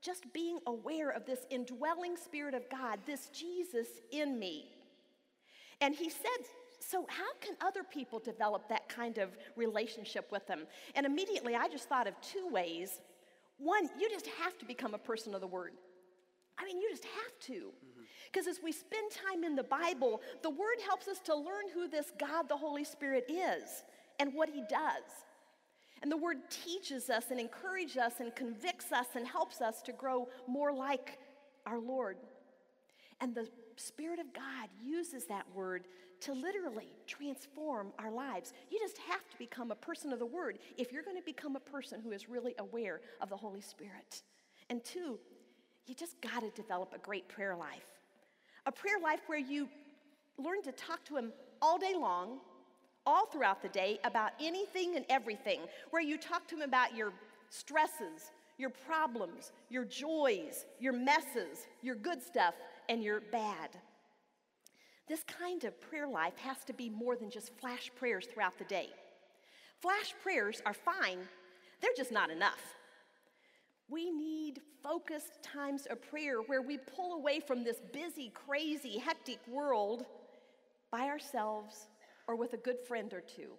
just 0.01 0.33
being 0.33 0.59
aware 0.67 1.11
of 1.11 1.27
this 1.27 1.47
indwelling 1.51 2.17
Spirit 2.17 2.55
of 2.55 2.69
God, 2.71 2.99
this 3.07 3.29
Jesus 3.29 3.87
in 4.11 4.39
me. 4.39 4.67
And 5.81 5.95
he 5.95 6.09
said, 6.09 6.47
So, 6.83 7.07
how 7.09 7.33
can 7.41 7.55
other 7.61 7.85
people 7.85 8.19
develop 8.19 8.69
that 8.69 8.89
kind 8.89 9.19
of 9.19 9.31
relationship 9.57 10.33
with 10.33 10.47
them? 10.47 10.67
And 10.97 11.07
immediately 11.07 11.55
I 11.55 11.69
just 11.69 11.89
thought 11.89 12.09
of 12.09 12.15
two 12.21 12.49
ways. 12.51 13.01
One, 13.59 13.89
you 13.99 14.11
just 14.11 14.27
have 14.43 14.59
to 14.59 14.65
become 14.65 14.93
a 14.93 14.99
person 14.99 15.35
of 15.35 15.41
the 15.41 15.47
word. 15.47 15.73
I 16.59 16.65
mean, 16.65 16.81
you 16.81 16.91
just 16.91 17.05
have 17.05 17.39
to. 17.47 17.53
Mm-hmm. 17.53 18.03
Because 18.33 18.47
as 18.47 18.61
we 18.63 18.73
spend 18.73 19.11
time 19.13 19.45
in 19.45 19.55
the 19.55 19.63
Bible, 19.63 20.21
the 20.43 20.51
Word 20.51 20.79
helps 20.87 21.07
us 21.07 21.19
to 21.21 21.35
learn 21.35 21.69
who 21.75 21.89
this 21.89 22.13
God, 22.19 22.49
the 22.49 22.57
Holy 22.57 22.85
Spirit, 22.85 23.27
is 23.29 23.85
and 24.19 24.33
what 24.35 24.49
He 24.49 24.63
does. 24.69 25.03
And 26.03 26.11
the 26.11 26.17
Word 26.17 26.39
teaches 26.51 27.11
us 27.11 27.27
and 27.31 27.39
encourages 27.39 27.99
us 27.99 28.15
and 28.21 28.35
convicts 28.35 28.91
us 28.91 29.07
and 29.15 29.27
helps 29.27 29.61
us 29.61 29.83
to 29.83 29.93
grow 29.93 30.29
more 30.49 30.73
like 30.73 31.19
our 31.67 31.79
Lord. 31.79 32.17
And 33.21 33.35
the 33.35 33.49
Spirit 33.77 34.19
of 34.19 34.33
God 34.33 34.69
uses 34.83 35.27
that 35.27 35.47
Word 35.55 35.85
to 36.23 36.33
literally 36.33 36.93
transform 37.07 37.93
our 37.99 38.11
lives. 38.11 38.53
You 38.71 38.79
just 38.79 38.99
have 38.99 39.29
to 39.31 39.39
become 39.39 39.71
a 39.71 39.77
person 39.77 40.13
of 40.13 40.19
the 40.19 40.27
Word 40.27 40.59
if 40.79 40.93
you're 40.93 41.03
going 41.03 41.17
to 41.17 41.23
become 41.23 41.57
a 41.57 41.61
person 41.61 42.01
who 42.01 42.13
is 42.13 42.29
really 42.29 42.55
aware 42.59 43.01
of 43.21 43.29
the 43.29 43.37
Holy 43.37 43.61
Spirit. 43.61 44.23
And 44.71 44.85
two, 44.85 45.19
you 45.87 45.95
just 45.95 46.21
got 46.21 46.41
to 46.41 46.51
develop 46.51 46.93
a 46.95 46.99
great 46.99 47.29
prayer 47.29 47.57
life. 47.57 48.01
A 48.67 48.73
prayer 48.73 48.99
life 49.03 49.21
where 49.27 49.39
you 49.39 49.69
learn 50.39 50.63
to 50.63 50.73
talk 50.73 51.05
to 51.07 51.17
Him 51.17 51.33
all 51.61 51.79
day 51.79 51.95
long, 51.95 52.39
all 53.05 53.27
throughout 53.27 53.61
the 53.61 53.69
day, 53.69 53.99
about 54.05 54.33
anything 54.41 54.97
and 54.97 55.05
everything, 55.11 55.61
where 55.91 56.03
you 56.03 56.17
talk 56.17 56.47
to 56.49 56.57
Him 56.57 56.63
about 56.63 56.97
your 56.97 57.13
stresses, 57.51 58.31
your 58.59 58.71
problems, 58.71 59.51
your 59.71 59.85
joys, 59.85 60.67
your 60.79 60.93
messes, 60.93 61.67
your 61.83 61.97
good 61.97 62.23
stuff, 62.23 62.55
and 62.89 63.03
your 63.03 63.21
bad. 63.33 63.71
This 65.13 65.25
kind 65.25 65.63
of 65.65 65.79
prayer 65.79 66.09
life 66.09 66.39
has 66.39 66.65
to 66.65 66.73
be 66.73 66.89
more 66.89 67.17
than 67.17 67.29
just 67.29 67.55
flash 67.61 67.91
prayers 67.97 68.27
throughout 68.33 68.57
the 68.57 68.65
day. 68.65 68.89
Flash 69.83 70.15
prayers 70.23 70.63
are 70.65 70.73
fine, 70.73 71.19
they're 71.83 71.91
just 71.95 72.13
not 72.13 72.31
enough. 72.31 72.63
We 73.91 74.11
need 74.11 74.63
focused 74.83 75.43
times 75.43 75.85
of 75.91 76.01
prayer 76.01 76.39
where 76.41 76.63
we 76.63 76.79
pull 76.79 77.13
away 77.13 77.41
from 77.41 77.63
this 77.63 77.83
busy, 77.93 78.33
crazy, 78.35 78.97
hectic 78.97 79.39
world 79.47 80.07
by 80.91 81.09
ourselves 81.09 81.89
or 82.27 82.35
with 82.35 82.55
a 82.55 82.57
good 82.57 82.81
friend 82.81 83.13
or 83.13 83.21
two. 83.21 83.51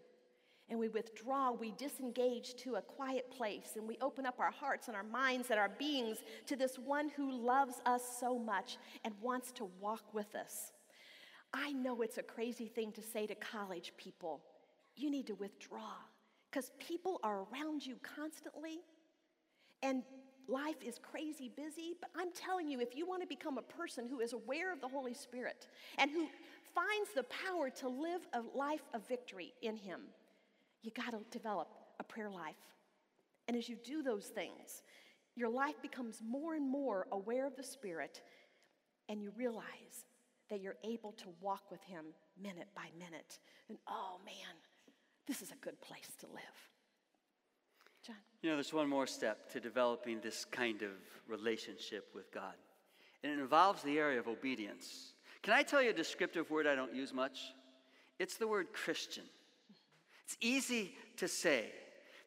And 0.70 0.80
we 0.80 0.90
withdraw, 0.90 1.52
we 1.52 1.70
disengage 1.78 2.56
to 2.64 2.78
a 2.78 2.82
quiet 2.82 3.30
place, 3.30 3.74
and 3.76 3.88
we 3.88 4.00
open 4.02 4.26
up 4.26 4.40
our 4.40 4.50
hearts 4.50 4.88
and 4.88 4.98
our 4.98 5.04
minds 5.04 5.52
and 5.52 5.60
our 5.60 5.70
beings 5.70 6.18
to 6.48 6.56
this 6.56 6.80
one 6.80 7.10
who 7.10 7.32
loves 7.32 7.76
us 7.86 8.02
so 8.20 8.40
much 8.40 8.80
and 9.06 9.14
wants 9.22 9.52
to 9.52 9.70
walk 9.80 10.16
with 10.16 10.34
us. 10.34 10.73
I 11.54 11.72
know 11.72 12.02
it's 12.02 12.18
a 12.18 12.24
crazy 12.24 12.68
thing 12.68 12.92
to 12.94 13.02
say 13.02 13.28
to 13.28 13.36
college 13.36 13.94
people. 13.98 14.42
You 14.96 15.12
need 15.12 15.28
to 15.28 15.36
withdraw 15.36 15.94
because 16.52 16.72
people 16.80 17.20
are 17.24 17.46
around 17.52 17.86
you 17.86 17.98
constantly 18.16 18.80
and 19.82 20.04
life 20.48 20.82
is 20.84 21.00
crazy 21.00 21.52
busy, 21.56 21.94
but 22.00 22.10
I'm 22.18 22.32
telling 22.32 22.68
you, 22.68 22.80
if 22.80 22.96
you 22.96 23.08
want 23.08 23.22
to 23.22 23.28
become 23.28 23.58
a 23.58 23.62
person 23.62 24.08
who 24.08 24.20
is 24.20 24.34
aware 24.34 24.72
of 24.74 24.82
the 24.82 24.88
Holy 24.88 25.14
Spirit 25.14 25.68
and 25.98 26.10
who 26.10 26.28
finds 26.74 27.12
the 27.16 27.24
power 27.24 27.70
to 27.70 27.88
live 27.88 28.22
a 28.34 28.42
life 28.58 28.84
of 28.94 29.08
victory 29.08 29.54
in 29.62 29.78
Him, 29.78 30.02
you 30.82 30.92
got 30.92 31.12
to 31.12 31.20
develop 31.32 31.76
a 32.00 32.04
prayer 32.04 32.30
life. 32.30 32.56
And 33.48 33.58
as 33.58 33.70
you 33.70 33.78
do 33.84 34.02
those 34.04 34.26
things, 34.26 34.84
your 35.36 35.50
life 35.50 35.76
becomes 35.82 36.22
more 36.26 36.56
and 36.56 36.70
more 36.70 37.08
aware 37.12 37.46
of 37.46 37.56
the 37.56 37.64
Spirit, 37.64 38.22
and 39.10 39.22
you 39.22 39.32
realize 39.36 40.06
that 40.54 40.62
you're 40.62 40.78
able 40.84 41.14
to 41.14 41.26
walk 41.42 41.72
with 41.72 41.82
Him 41.82 42.06
minute 42.40 42.68
by 42.76 42.86
minute. 43.00 43.40
And 43.70 43.78
oh 43.88 44.20
man, 44.24 44.54
this 45.26 45.42
is 45.42 45.52
a 45.52 45.56
good 45.56 45.82
place 45.82 46.12
to 46.20 46.28
live. 46.28 46.70
John. 48.06 48.16
You 48.44 48.52
know, 48.52 48.58
there's 48.58 48.72
one 48.72 48.88
more 48.88 49.08
step 49.08 49.52
to 49.54 49.60
developing 49.60 50.20
this 50.22 50.46
kind 50.46 50.84
of 50.84 50.92
relationship 51.28 52.10
with 52.14 52.32
God, 52.32 52.54
and 53.24 53.32
it 53.32 53.40
involves 53.40 53.82
the 53.82 53.98
area 53.98 54.20
of 54.20 54.28
obedience. 54.28 55.14
Can 55.42 55.56
I 55.56 55.64
tell 55.64 55.82
you 55.82 55.90
a 55.90 55.94
descriptive 55.94 56.52
word 56.52 56.68
I 56.68 56.76
don't 56.76 56.94
use 56.94 57.14
much? 57.14 57.40
It's 58.20 58.38
the 58.38 58.48
word 58.48 58.68
Christian. 58.74 59.24
It's 60.26 60.38
easy 60.40 60.94
to 61.18 61.28
say, 61.28 61.66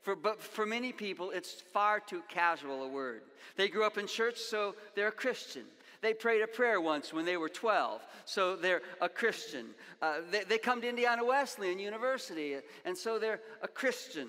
for, 0.03 0.17
but 0.17 0.43
for 0.43 0.67
many 0.67 0.93
people, 0.93 1.31
it's 1.31 1.63
far 1.73 2.01
too 2.01 2.23
casual 2.29 2.83
a 2.83 2.89
word. 2.89 3.23
They 3.57 3.69
grew 3.69 3.85
up 3.85 3.99
in 3.99 4.09
church, 4.09 4.39
so 4.39 4.75
they're 4.97 5.09
a 5.09 5.13
Christian. 5.13 5.65
They 6.03 6.15
prayed 6.15 6.43
a 6.43 6.47
prayer 6.47 6.81
once 6.81 7.13
when 7.13 7.25
they 7.25 7.37
were 7.37 7.49
12, 7.49 8.07
so 8.25 8.57
they're 8.57 8.83
a 9.01 9.09
Christian. 9.09 9.67
Uh, 10.01 10.19
they, 10.31 10.45
they 10.45 10.59
come 10.59 10.81
to 10.81 10.89
Indiana 10.89 11.25
Wesleyan 11.25 11.79
University, 11.79 12.57
and 12.85 12.97
so 12.97 13.19
they're 13.19 13.41
a 13.63 13.69
Christian. 13.69 14.29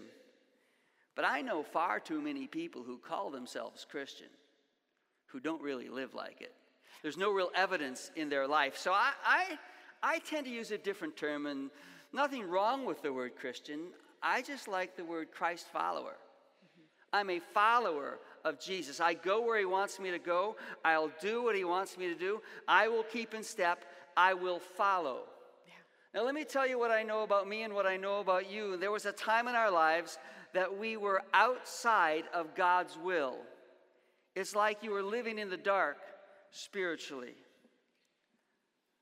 But 1.15 1.25
I 1.25 1.41
know 1.41 1.63
far 1.63 1.99
too 1.99 2.21
many 2.21 2.47
people 2.47 2.83
who 2.83 2.97
call 2.97 3.31
themselves 3.31 3.85
Christian 3.89 4.27
who 5.27 5.39
don't 5.39 5.61
really 5.61 5.89
live 5.89 6.13
like 6.13 6.41
it. 6.41 6.53
There's 7.01 7.17
no 7.17 7.31
real 7.31 7.51
evidence 7.55 8.11
in 8.15 8.29
their 8.29 8.47
life. 8.47 8.77
So 8.77 8.91
I, 8.91 9.11
I, 9.25 9.57
I 10.01 10.19
tend 10.19 10.45
to 10.45 10.51
use 10.51 10.71
a 10.71 10.77
different 10.77 11.15
term, 11.15 11.45
and 11.45 11.69
nothing 12.13 12.49
wrong 12.49 12.85
with 12.85 13.01
the 13.01 13.13
word 13.13 13.35
Christian. 13.35 13.79
I 14.21 14.41
just 14.41 14.67
like 14.67 14.95
the 14.95 15.05
word 15.05 15.31
Christ 15.31 15.67
follower. 15.71 16.15
I'm 17.13 17.29
a 17.29 17.39
follower 17.53 18.19
of 18.47 18.59
Jesus. 18.59 18.99
I 18.99 19.13
go 19.13 19.41
where 19.41 19.59
he 19.59 19.65
wants 19.65 19.99
me 19.99 20.11
to 20.11 20.19
go. 20.19 20.55
I'll 20.85 21.11
do 21.21 21.43
what 21.43 21.55
he 21.55 21.63
wants 21.63 21.97
me 21.97 22.07
to 22.07 22.15
do. 22.15 22.41
I 22.67 22.87
will 22.87 23.03
keep 23.03 23.33
in 23.33 23.43
step. 23.43 23.85
I 24.15 24.33
will 24.33 24.59
follow. 24.59 25.23
Now, 26.13 26.23
let 26.23 26.33
me 26.33 26.45
tell 26.45 26.65
you 26.65 26.79
what 26.79 26.89
I 26.89 27.03
know 27.03 27.23
about 27.23 27.47
me 27.47 27.63
and 27.63 27.73
what 27.73 27.85
I 27.85 27.97
know 27.97 28.19
about 28.19 28.49
you. 28.49 28.77
There 28.77 28.91
was 28.91 29.05
a 29.05 29.11
time 29.11 29.47
in 29.47 29.55
our 29.55 29.69
lives 29.69 30.17
that 30.53 30.77
we 30.77 30.97
were 30.97 31.21
outside 31.33 32.23
of 32.33 32.55
God's 32.55 32.97
will. 32.97 33.35
It's 34.35 34.55
like 34.55 34.83
you 34.83 34.91
were 34.91 35.03
living 35.03 35.37
in 35.37 35.49
the 35.49 35.57
dark 35.57 35.97
spiritually. 36.51 37.35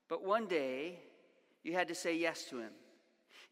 But 0.09 0.25
one 0.25 0.47
day, 0.47 0.99
you 1.63 1.73
had 1.73 1.87
to 1.87 1.95
say 1.95 2.15
yes 2.15 2.45
to 2.49 2.59
Him. 2.59 2.71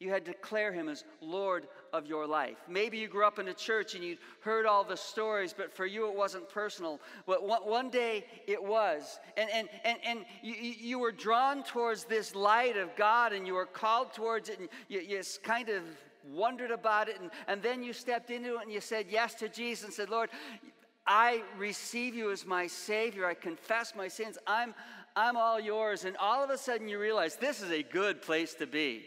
You 0.04 0.10
had 0.10 0.26
to 0.26 0.32
declare 0.32 0.74
Him 0.74 0.90
as 0.90 1.06
Lord 1.22 1.68
of 1.94 2.06
your 2.06 2.28
life. 2.28 2.58
Maybe 2.68 2.98
you 2.98 3.08
grew 3.08 3.26
up 3.26 3.40
in 3.40 3.48
a 3.48 3.54
church 3.54 3.96
and 3.96 4.04
you 4.04 4.18
heard 4.42 4.66
all 4.66 4.84
the 4.84 4.98
stories, 4.98 5.54
but 5.56 5.74
for 5.74 5.86
you 5.86 6.10
it 6.10 6.16
wasn't 6.16 6.50
personal. 6.50 7.00
But 7.26 7.48
one 7.48 7.90
day 7.90 8.26
it 8.46 8.62
was. 8.62 9.20
And, 9.38 9.50
and, 9.50 9.70
and, 9.86 9.98
and 10.06 10.26
you, 10.42 10.54
you 10.54 11.00
were 11.00 11.12
drawn 11.12 11.64
towards 11.64 12.04
this 12.04 12.36
light 12.36 12.76
of 12.78 12.96
God 12.96 13.32
and 13.32 13.48
you 13.48 13.54
were 13.54 13.66
called 13.66 14.14
towards 14.14 14.50
it 14.50 14.60
and 14.60 14.68
you, 14.90 15.00
you 15.00 15.22
kind 15.42 15.70
of 15.70 15.84
wondered 16.32 16.72
about 16.72 17.10
it, 17.10 17.20
and, 17.20 17.30
and 17.48 17.62
then 17.62 17.84
you 17.84 17.94
stepped 17.94 18.30
into 18.30 18.56
it 18.56 18.64
and 18.64 18.72
you 18.72 18.82
said 18.82 19.06
yes 19.10 19.34
to 19.36 19.50
Jesus 19.50 19.86
and 19.86 19.94
said, 19.94 20.10
Lord, 20.10 20.30
I 21.06 21.44
receive 21.58 22.16
you 22.16 22.32
as 22.32 22.46
my 22.46 22.68
Savior. 22.68 23.26
I 23.26 23.34
confess 23.34 23.94
my 23.96 24.08
sins. 24.08 24.38
I'm, 24.48 24.74
I'm 25.16 25.36
all 25.36 25.60
yours. 25.60 26.06
And 26.06 26.16
all 26.18 26.44
of 26.44 26.50
a 26.50 26.58
sudden 26.58 26.88
you 26.88 27.00
realize 27.00 27.36
this 27.36 27.62
is 27.62 27.72
a 27.72 27.84
good 27.84 28.22
place 28.22 28.54
to 28.56 28.68
be. 28.68 29.06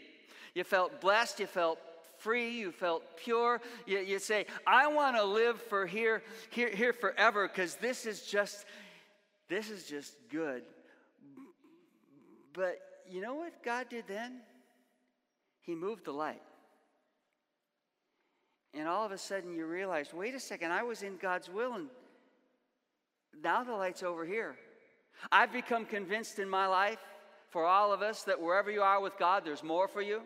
You 0.57 0.63
felt 0.63 1.01
blessed, 1.01 1.39
you 1.39 1.45
felt 1.45 1.77
free, 2.17 2.49
you 2.49 2.71
felt 2.71 3.03
pure. 3.15 3.61
You, 3.85 3.99
you 3.99 4.17
say, 4.17 4.47
I 4.65 4.87
want 4.87 5.15
to 5.15 5.23
live 5.23 5.61
for 5.61 5.85
here, 5.85 6.23
here, 6.49 6.71
here 6.71 6.93
forever 6.93 7.47
because 7.47 7.75
this 7.75 8.07
is 8.07 8.23
just, 8.23 8.65
this 9.49 9.69
is 9.69 9.85
just 9.85 10.15
good. 10.31 10.63
But 12.53 12.79
you 13.07 13.21
know 13.21 13.35
what 13.35 13.63
God 13.63 13.87
did 13.87 14.05
then? 14.07 14.41
He 15.61 15.75
moved 15.75 16.05
the 16.05 16.11
light. 16.11 16.41
And 18.73 18.87
all 18.87 19.05
of 19.05 19.11
a 19.11 19.17
sudden 19.19 19.53
you 19.53 19.67
realize, 19.67 20.11
wait 20.11 20.33
a 20.33 20.39
second, 20.39 20.71
I 20.71 20.81
was 20.81 21.03
in 21.03 21.17
God's 21.17 21.49
will 21.49 21.73
and 21.73 21.85
now 23.43 23.63
the 23.63 23.73
light's 23.73 24.01
over 24.01 24.25
here. 24.25 24.55
I've 25.31 25.53
become 25.53 25.85
convinced 25.85 26.39
in 26.39 26.49
my 26.49 26.65
life, 26.65 26.97
for 27.51 27.63
all 27.63 27.93
of 27.93 28.01
us, 28.01 28.23
that 28.23 28.41
wherever 28.41 28.71
you 28.71 28.81
are 28.81 28.99
with 28.99 29.19
God, 29.19 29.45
there's 29.45 29.63
more 29.63 29.87
for 29.87 30.01
you. 30.01 30.23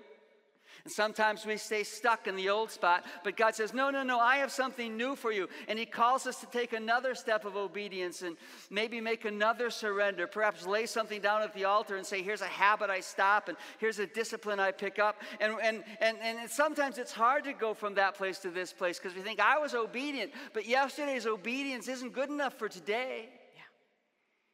And 0.83 0.91
sometimes 0.91 1.45
we 1.45 1.57
stay 1.57 1.83
stuck 1.83 2.27
in 2.27 2.35
the 2.35 2.49
old 2.49 2.71
spot, 2.71 3.05
but 3.23 3.37
God 3.37 3.53
says, 3.53 3.73
No, 3.73 3.91
no, 3.91 4.01
no, 4.01 4.19
I 4.19 4.37
have 4.37 4.51
something 4.51 4.97
new 4.97 5.15
for 5.15 5.31
you. 5.31 5.47
And 5.67 5.77
He 5.77 5.85
calls 5.85 6.25
us 6.25 6.39
to 6.39 6.47
take 6.47 6.73
another 6.73 7.13
step 7.13 7.45
of 7.45 7.55
obedience 7.55 8.23
and 8.23 8.35
maybe 8.71 8.99
make 8.99 9.25
another 9.25 9.69
surrender. 9.69 10.25
Perhaps 10.25 10.65
lay 10.65 10.87
something 10.87 11.21
down 11.21 11.43
at 11.43 11.53
the 11.53 11.65
altar 11.65 11.97
and 11.97 12.05
say, 12.05 12.23
Here's 12.23 12.41
a 12.41 12.45
habit 12.45 12.89
I 12.89 12.99
stop, 12.99 13.47
and 13.47 13.57
here's 13.77 13.99
a 13.99 14.07
discipline 14.07 14.59
I 14.59 14.71
pick 14.71 14.97
up. 14.97 15.21
And, 15.39 15.53
and, 15.61 15.83
and, 15.99 16.17
and 16.21 16.49
sometimes 16.49 16.97
it's 16.97 17.11
hard 17.11 17.43
to 17.43 17.53
go 17.53 17.75
from 17.75 17.95
that 17.95 18.15
place 18.15 18.39
to 18.39 18.49
this 18.49 18.73
place 18.73 18.97
because 18.97 19.15
we 19.15 19.21
think, 19.21 19.39
I 19.39 19.59
was 19.59 19.75
obedient, 19.75 20.31
but 20.53 20.65
yesterday's 20.65 21.27
obedience 21.27 21.87
isn't 21.87 22.13
good 22.13 22.29
enough 22.29 22.57
for 22.57 22.67
today. 22.67 23.29
Yeah. 23.55 23.61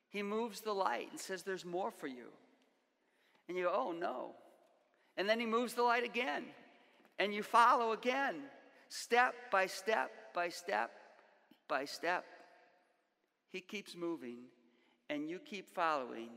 He 0.10 0.24
moves 0.24 0.60
the 0.60 0.74
light 0.74 1.08
and 1.12 1.20
says, 1.20 1.44
There's 1.44 1.64
more 1.64 1.92
for 1.92 2.08
you. 2.08 2.28
And 3.48 3.58
you 3.58 3.64
go, 3.64 3.72
Oh, 3.74 3.92
no. 3.94 4.36
And 5.18 5.28
then 5.28 5.40
he 5.40 5.46
moves 5.46 5.74
the 5.74 5.84
light 5.84 6.04
again. 6.04 6.46
And 7.20 7.34
you 7.34 7.42
follow 7.42 7.94
again, 7.94 8.36
step 8.90 9.34
by 9.52 9.66
step 9.66 10.12
by 10.34 10.50
step 10.50 10.92
by 11.68 11.86
step. 11.86 12.26
He 13.50 13.60
keeps 13.60 13.96
moving, 13.96 14.38
and 15.10 15.30
you 15.30 15.40
keep 15.40 15.68
following 15.74 16.30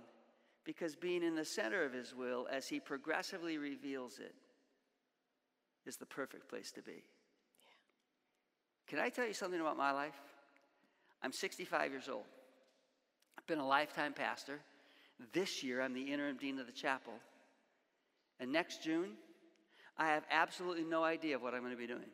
Because 0.65 0.95
being 0.95 1.23
in 1.23 1.35
the 1.35 1.45
center 1.45 1.85
of 1.85 1.93
His 1.93 2.15
will 2.15 2.47
as 2.51 2.69
He 2.69 2.81
progressively 2.81 3.59
reveals 3.59 4.19
it 4.19 4.35
is 5.87 5.97
the 5.97 6.07
perfect 6.07 6.49
place 6.49 6.71
to 6.73 6.83
be. 6.83 7.05
Can 8.87 8.99
I 8.99 9.09
tell 9.09 9.27
you 9.27 9.33
something 9.33 9.61
about 9.61 9.77
my 9.77 9.93
life? 9.93 10.21
I'm 11.23 11.33
65 11.33 11.91
years 11.91 12.09
old. 12.09 12.25
I've 13.39 13.47
been 13.47 13.59
a 13.59 13.67
lifetime 13.67 14.13
pastor. 14.13 14.61
This 15.33 15.63
year, 15.63 15.83
I'm 15.83 15.95
the 15.95 16.13
interim 16.13 16.37
dean 16.37 16.59
of 16.59 16.67
the 16.67 16.73
chapel. 16.73 17.13
And 18.41 18.53
next 18.53 18.83
June, 18.83 19.11
I 19.99 20.07
have 20.07 20.25
absolutely 20.31 20.85
no 20.85 21.05
idea 21.05 21.37
of 21.37 21.43
what 21.43 21.55
I'm 21.55 21.61
going 21.61 21.73
to 21.73 21.79
be 21.79 21.87
doing. 21.87 22.09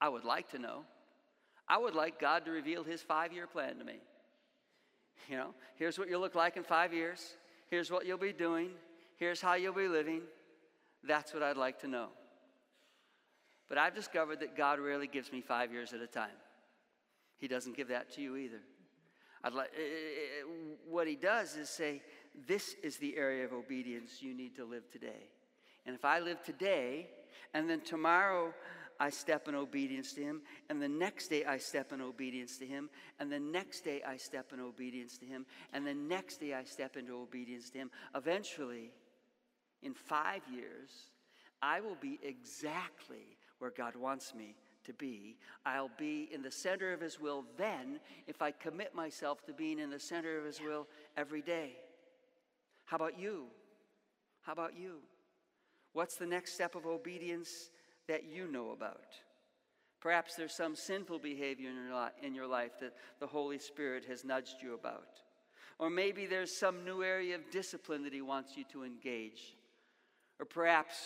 I 0.00 0.08
would 0.08 0.24
like 0.24 0.50
to 0.50 0.58
know. 0.58 0.82
I 1.68 1.78
would 1.78 1.94
like 1.94 2.20
God 2.20 2.44
to 2.44 2.50
reveal 2.50 2.84
his 2.84 3.02
five 3.02 3.32
year 3.32 3.46
plan 3.46 3.78
to 3.78 3.84
me. 3.84 3.98
You 5.28 5.38
know, 5.38 5.54
here's 5.76 5.98
what 5.98 6.08
you'll 6.08 6.20
look 6.20 6.34
like 6.34 6.56
in 6.56 6.62
five 6.62 6.92
years. 6.92 7.36
Here's 7.68 7.90
what 7.90 8.06
you'll 8.06 8.18
be 8.18 8.32
doing. 8.32 8.70
Here's 9.16 9.40
how 9.40 9.54
you'll 9.54 9.72
be 9.72 9.88
living. 9.88 10.22
That's 11.02 11.32
what 11.32 11.42
I'd 11.42 11.56
like 11.56 11.80
to 11.80 11.88
know. 11.88 12.08
But 13.68 13.78
I've 13.78 13.94
discovered 13.94 14.40
that 14.40 14.56
God 14.56 14.78
rarely 14.78 15.06
gives 15.06 15.32
me 15.32 15.40
five 15.40 15.72
years 15.72 15.92
at 15.92 16.00
a 16.00 16.06
time. 16.06 16.36
He 17.38 17.48
doesn't 17.48 17.76
give 17.76 17.88
that 17.88 18.12
to 18.12 18.22
you 18.22 18.36
either. 18.36 18.60
I'd 19.42 19.52
like, 19.52 19.70
what 20.88 21.06
he 21.06 21.16
does 21.16 21.56
is 21.56 21.68
say, 21.68 22.02
This 22.46 22.74
is 22.82 22.96
the 22.98 23.16
area 23.16 23.44
of 23.44 23.52
obedience 23.52 24.20
you 24.20 24.34
need 24.34 24.56
to 24.56 24.64
live 24.64 24.90
today. 24.90 25.30
And 25.86 25.94
if 25.94 26.04
I 26.04 26.20
live 26.20 26.42
today, 26.42 27.08
and 27.54 27.70
then 27.70 27.80
tomorrow 27.80 28.52
I 28.98 29.10
step 29.10 29.48
in 29.48 29.54
obedience 29.54 30.12
to 30.14 30.22
Him, 30.22 30.42
and 30.68 30.80
the 30.80 30.88
next 30.88 31.28
day 31.28 31.44
I 31.44 31.58
step 31.58 31.92
in 31.92 32.00
obedience 32.00 32.58
to 32.58 32.66
Him, 32.66 32.90
and 33.20 33.30
the 33.30 33.38
next 33.38 33.84
day 33.84 34.02
I 34.06 34.16
step 34.16 34.52
in 34.52 34.60
obedience 34.60 35.18
to 35.18 35.26
Him, 35.26 35.46
and 35.72 35.86
the 35.86 35.94
next 35.94 36.40
day 36.40 36.54
I 36.54 36.64
step 36.64 36.96
into 36.96 37.14
obedience 37.14 37.70
to 37.70 37.78
Him, 37.78 37.90
eventually, 38.14 38.90
in 39.82 39.94
five 39.94 40.42
years, 40.52 40.90
I 41.62 41.80
will 41.80 41.96
be 42.00 42.18
exactly 42.22 43.36
where 43.58 43.70
God 43.70 43.96
wants 43.96 44.34
me 44.34 44.56
to 44.84 44.92
be. 44.92 45.36
I'll 45.64 45.90
be 45.98 46.28
in 46.32 46.42
the 46.42 46.50
center 46.50 46.92
of 46.92 47.00
His 47.00 47.20
will 47.20 47.44
then 47.56 48.00
if 48.26 48.42
I 48.42 48.50
commit 48.50 48.94
myself 48.94 49.44
to 49.46 49.52
being 49.52 49.78
in 49.78 49.90
the 49.90 50.00
center 50.00 50.38
of 50.38 50.44
His 50.44 50.60
will 50.60 50.86
every 51.16 51.42
day. 51.42 51.76
How 52.86 52.96
about 52.96 53.18
you? 53.18 53.44
How 54.42 54.52
about 54.52 54.76
you? 54.78 54.96
What's 55.92 56.16
the 56.16 56.26
next 56.26 56.54
step 56.54 56.74
of 56.74 56.86
obedience 56.86 57.70
that 58.08 58.24
you 58.24 58.50
know 58.50 58.70
about? 58.70 59.06
Perhaps 60.00 60.34
there's 60.34 60.54
some 60.54 60.74
sinful 60.74 61.18
behavior 61.18 61.70
in 62.22 62.34
your, 62.34 62.46
life 62.46 62.72
that 62.80 62.94
the 63.20 63.26
Holy 63.26 63.58
Spirit 63.58 64.04
has 64.06 64.24
nudged 64.24 64.56
you 64.62 64.74
about. 64.74 65.20
Or 65.78 65.90
maybe 65.90 66.26
there's 66.26 66.56
some 66.56 66.84
new 66.84 67.02
area 67.02 67.34
of 67.34 67.50
discipline 67.50 68.02
that 68.04 68.12
He 68.12 68.22
wants 68.22 68.56
you 68.56 68.64
to 68.72 68.84
engage. 68.84 69.56
Or 70.38 70.46
perhaps 70.46 70.96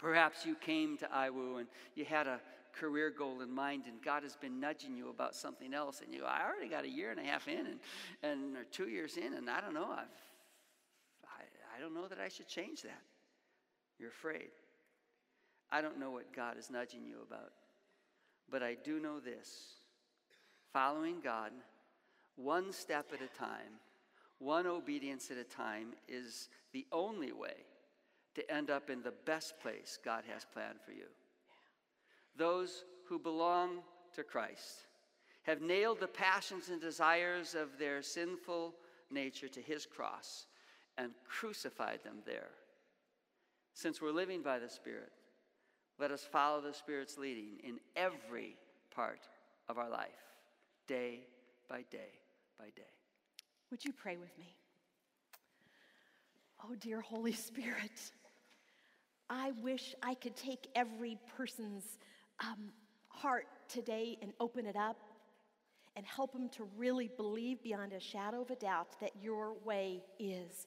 Perhaps 0.00 0.46
you 0.46 0.54
came 0.54 0.96
to 0.96 1.06
IWU 1.06 1.58
and 1.58 1.68
you 1.94 2.06
had 2.06 2.26
a 2.26 2.40
career 2.72 3.10
goal 3.10 3.42
in 3.42 3.50
mind 3.50 3.82
and 3.86 4.00
God 4.02 4.22
has 4.22 4.34
been 4.34 4.58
nudging 4.58 4.96
you 4.96 5.10
about 5.10 5.34
something 5.34 5.74
else 5.74 6.00
and 6.04 6.14
you 6.14 6.24
I 6.24 6.42
already 6.42 6.68
got 6.68 6.84
a 6.84 6.88
year 6.88 7.10
and 7.10 7.20
a 7.20 7.24
half 7.24 7.48
in 7.48 7.66
and, 7.66 7.80
and 8.22 8.56
or 8.56 8.64
two 8.64 8.88
years 8.88 9.18
in 9.18 9.34
and 9.34 9.50
I 9.50 9.60
don't 9.60 9.74
know 9.74 9.90
I've 9.90 10.06
I, 11.80 11.82
don't 11.82 11.94
know 11.94 12.08
that 12.08 12.18
I 12.20 12.28
should 12.28 12.46
change 12.46 12.82
that. 12.82 13.00
You're 13.98 14.10
afraid. 14.10 14.50
I 15.72 15.80
don't 15.80 15.98
know 15.98 16.10
what 16.10 16.34
God 16.34 16.58
is 16.58 16.68
nudging 16.70 17.06
you 17.06 17.16
about. 17.26 17.52
But 18.50 18.62
I 18.62 18.76
do 18.84 19.00
know 19.00 19.18
this. 19.18 19.76
Following 20.74 21.20
God 21.24 21.52
one 22.36 22.72
step 22.72 23.12
at 23.14 23.22
a 23.22 23.38
time, 23.38 23.80
one 24.38 24.66
obedience 24.66 25.30
at 25.30 25.38
a 25.38 25.44
time 25.44 25.88
is 26.06 26.48
the 26.72 26.86
only 26.92 27.32
way 27.32 27.54
to 28.34 28.50
end 28.50 28.70
up 28.70 28.90
in 28.90 29.02
the 29.02 29.14
best 29.24 29.58
place 29.60 29.98
God 30.04 30.24
has 30.32 30.44
planned 30.52 30.80
for 30.84 30.92
you. 30.92 31.06
Those 32.36 32.84
who 33.08 33.18
belong 33.18 33.78
to 34.14 34.22
Christ 34.22 34.86
have 35.44 35.62
nailed 35.62 36.00
the 36.00 36.06
passions 36.06 36.68
and 36.68 36.80
desires 36.80 37.54
of 37.54 37.78
their 37.78 38.02
sinful 38.02 38.74
nature 39.10 39.48
to 39.48 39.60
his 39.60 39.86
cross 39.86 40.46
and 40.98 41.12
crucified 41.28 42.00
them 42.04 42.16
there. 42.26 42.50
Since 43.74 44.00
we're 44.00 44.12
living 44.12 44.42
by 44.42 44.58
the 44.58 44.68
Spirit, 44.68 45.12
let 45.98 46.10
us 46.10 46.22
follow 46.22 46.60
the 46.60 46.72
Spirit's 46.72 47.18
leading 47.18 47.58
in 47.62 47.78
every 47.96 48.56
part 48.94 49.28
of 49.68 49.78
our 49.78 49.88
life, 49.88 50.08
day 50.86 51.20
by 51.68 51.84
day 51.90 52.18
by 52.58 52.66
day. 52.76 52.82
Would 53.70 53.84
you 53.84 53.92
pray 53.92 54.16
with 54.16 54.36
me? 54.38 54.54
Oh, 56.64 56.74
dear 56.74 57.00
Holy 57.00 57.32
Spirit. 57.32 58.12
I 59.28 59.52
wish 59.62 59.94
I 60.02 60.14
could 60.14 60.36
take 60.36 60.68
every 60.74 61.16
person's 61.36 61.98
um, 62.40 62.72
heart 63.08 63.46
today 63.68 64.18
and 64.20 64.32
open 64.40 64.66
it 64.66 64.76
up 64.76 64.96
and 65.96 66.04
help 66.04 66.32
them 66.32 66.48
to 66.48 66.66
really 66.76 67.10
believe 67.16 67.62
beyond 67.62 67.92
a 67.92 68.00
shadow 68.00 68.42
of 68.42 68.50
a 68.50 68.56
doubt 68.56 68.88
that 69.00 69.10
your 69.22 69.54
way 69.64 70.02
is. 70.18 70.66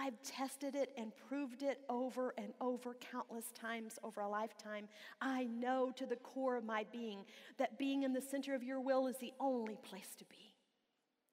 I've 0.00 0.22
tested 0.22 0.74
it 0.74 0.92
and 0.96 1.12
proved 1.28 1.62
it 1.62 1.80
over 1.90 2.32
and 2.38 2.54
over 2.58 2.96
countless 3.12 3.52
times 3.52 3.98
over 4.02 4.22
a 4.22 4.28
lifetime. 4.28 4.88
I 5.20 5.44
know 5.44 5.92
to 5.96 6.06
the 6.06 6.16
core 6.16 6.56
of 6.56 6.64
my 6.64 6.86
being 6.90 7.18
that 7.58 7.78
being 7.78 8.04
in 8.04 8.14
the 8.14 8.22
center 8.22 8.54
of 8.54 8.62
your 8.62 8.80
will 8.80 9.08
is 9.08 9.18
the 9.18 9.34
only 9.38 9.76
place 9.82 10.14
to 10.18 10.24
be, 10.24 10.54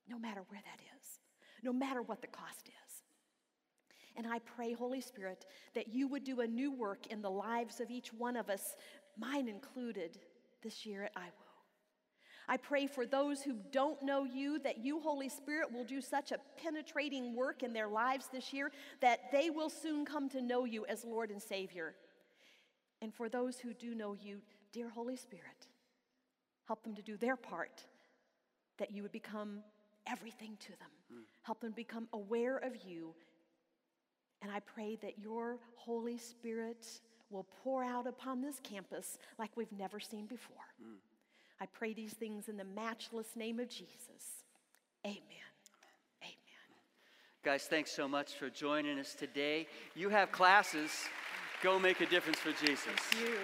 no 0.09 0.19
matter 0.19 0.41
where 0.49 0.59
that 0.59 0.81
is, 0.99 1.19
no 1.63 1.71
matter 1.71 2.01
what 2.01 2.19
the 2.19 2.27
cost 2.27 2.67
is. 2.67 3.03
And 4.17 4.27
I 4.27 4.39
pray, 4.39 4.73
Holy 4.73 4.99
Spirit, 4.99 5.45
that 5.73 5.93
you 5.93 6.09
would 6.09 6.25
do 6.25 6.41
a 6.41 6.47
new 6.47 6.73
work 6.73 7.07
in 7.07 7.21
the 7.21 7.31
lives 7.31 7.79
of 7.79 7.89
each 7.89 8.11
one 8.11 8.35
of 8.35 8.49
us, 8.49 8.75
mine 9.17 9.47
included, 9.47 10.19
this 10.61 10.85
year 10.85 11.03
at 11.03 11.15
IWU. 11.15 11.46
I 12.47 12.57
pray 12.57 12.87
for 12.87 13.05
those 13.05 13.41
who 13.41 13.55
don't 13.71 14.01
know 14.01 14.23
you 14.23 14.59
that 14.59 14.77
you, 14.77 14.99
Holy 14.99 15.29
Spirit, 15.29 15.71
will 15.71 15.83
do 15.83 16.01
such 16.01 16.31
a 16.31 16.39
penetrating 16.61 17.35
work 17.35 17.63
in 17.63 17.73
their 17.73 17.87
lives 17.87 18.29
this 18.31 18.53
year 18.53 18.71
that 19.01 19.31
they 19.31 19.49
will 19.49 19.69
soon 19.69 20.05
come 20.05 20.29
to 20.29 20.41
know 20.41 20.65
you 20.65 20.85
as 20.85 21.03
Lord 21.03 21.29
and 21.29 21.41
Savior. 21.41 21.95
And 23.01 23.13
for 23.13 23.29
those 23.29 23.59
who 23.59 23.73
do 23.73 23.93
know 23.93 24.13
you, 24.13 24.41
dear 24.71 24.89
Holy 24.89 25.17
Spirit, 25.17 25.67
help 26.65 26.83
them 26.83 26.95
to 26.95 27.01
do 27.01 27.17
their 27.17 27.35
part 27.35 27.83
that 28.77 28.91
you 28.91 29.01
would 29.01 29.11
become 29.11 29.59
everything 30.05 30.57
to 30.61 30.69
them. 30.69 30.89
Mm. 31.13 31.23
Help 31.43 31.59
them 31.61 31.73
become 31.75 32.07
aware 32.13 32.57
of 32.57 32.75
you 32.85 33.13
and 34.41 34.51
I 34.51 34.59
pray 34.59 34.97
that 35.01 35.19
your 35.19 35.57
Holy 35.75 36.17
Spirit 36.17 36.85
will 37.29 37.45
pour 37.63 37.83
out 37.83 38.07
upon 38.07 38.41
this 38.41 38.59
campus 38.63 39.17
like 39.37 39.51
we've 39.55 39.71
never 39.71 39.99
seen 39.99 40.25
before. 40.25 40.55
Mm. 40.81 40.97
I 41.59 41.65
pray 41.65 41.93
these 41.93 42.13
things 42.13 42.49
in 42.49 42.57
the 42.57 42.63
matchless 42.63 43.35
name 43.35 43.59
of 43.59 43.69
Jesus. 43.69 44.43
Amen. 45.05 45.17
Amen. 46.21 46.35
Guys, 47.43 47.63
thanks 47.63 47.91
so 47.91 48.07
much 48.07 48.33
for 48.33 48.49
joining 48.49 48.99
us 48.99 49.13
today. 49.13 49.67
You 49.95 50.09
have 50.09 50.31
classes. 50.31 50.91
Go 51.63 51.79
make 51.79 52.01
a 52.01 52.05
difference 52.05 52.39
for 52.39 52.51
Jesus. 52.51 52.85
Thank 52.85 53.23
you. 53.23 53.37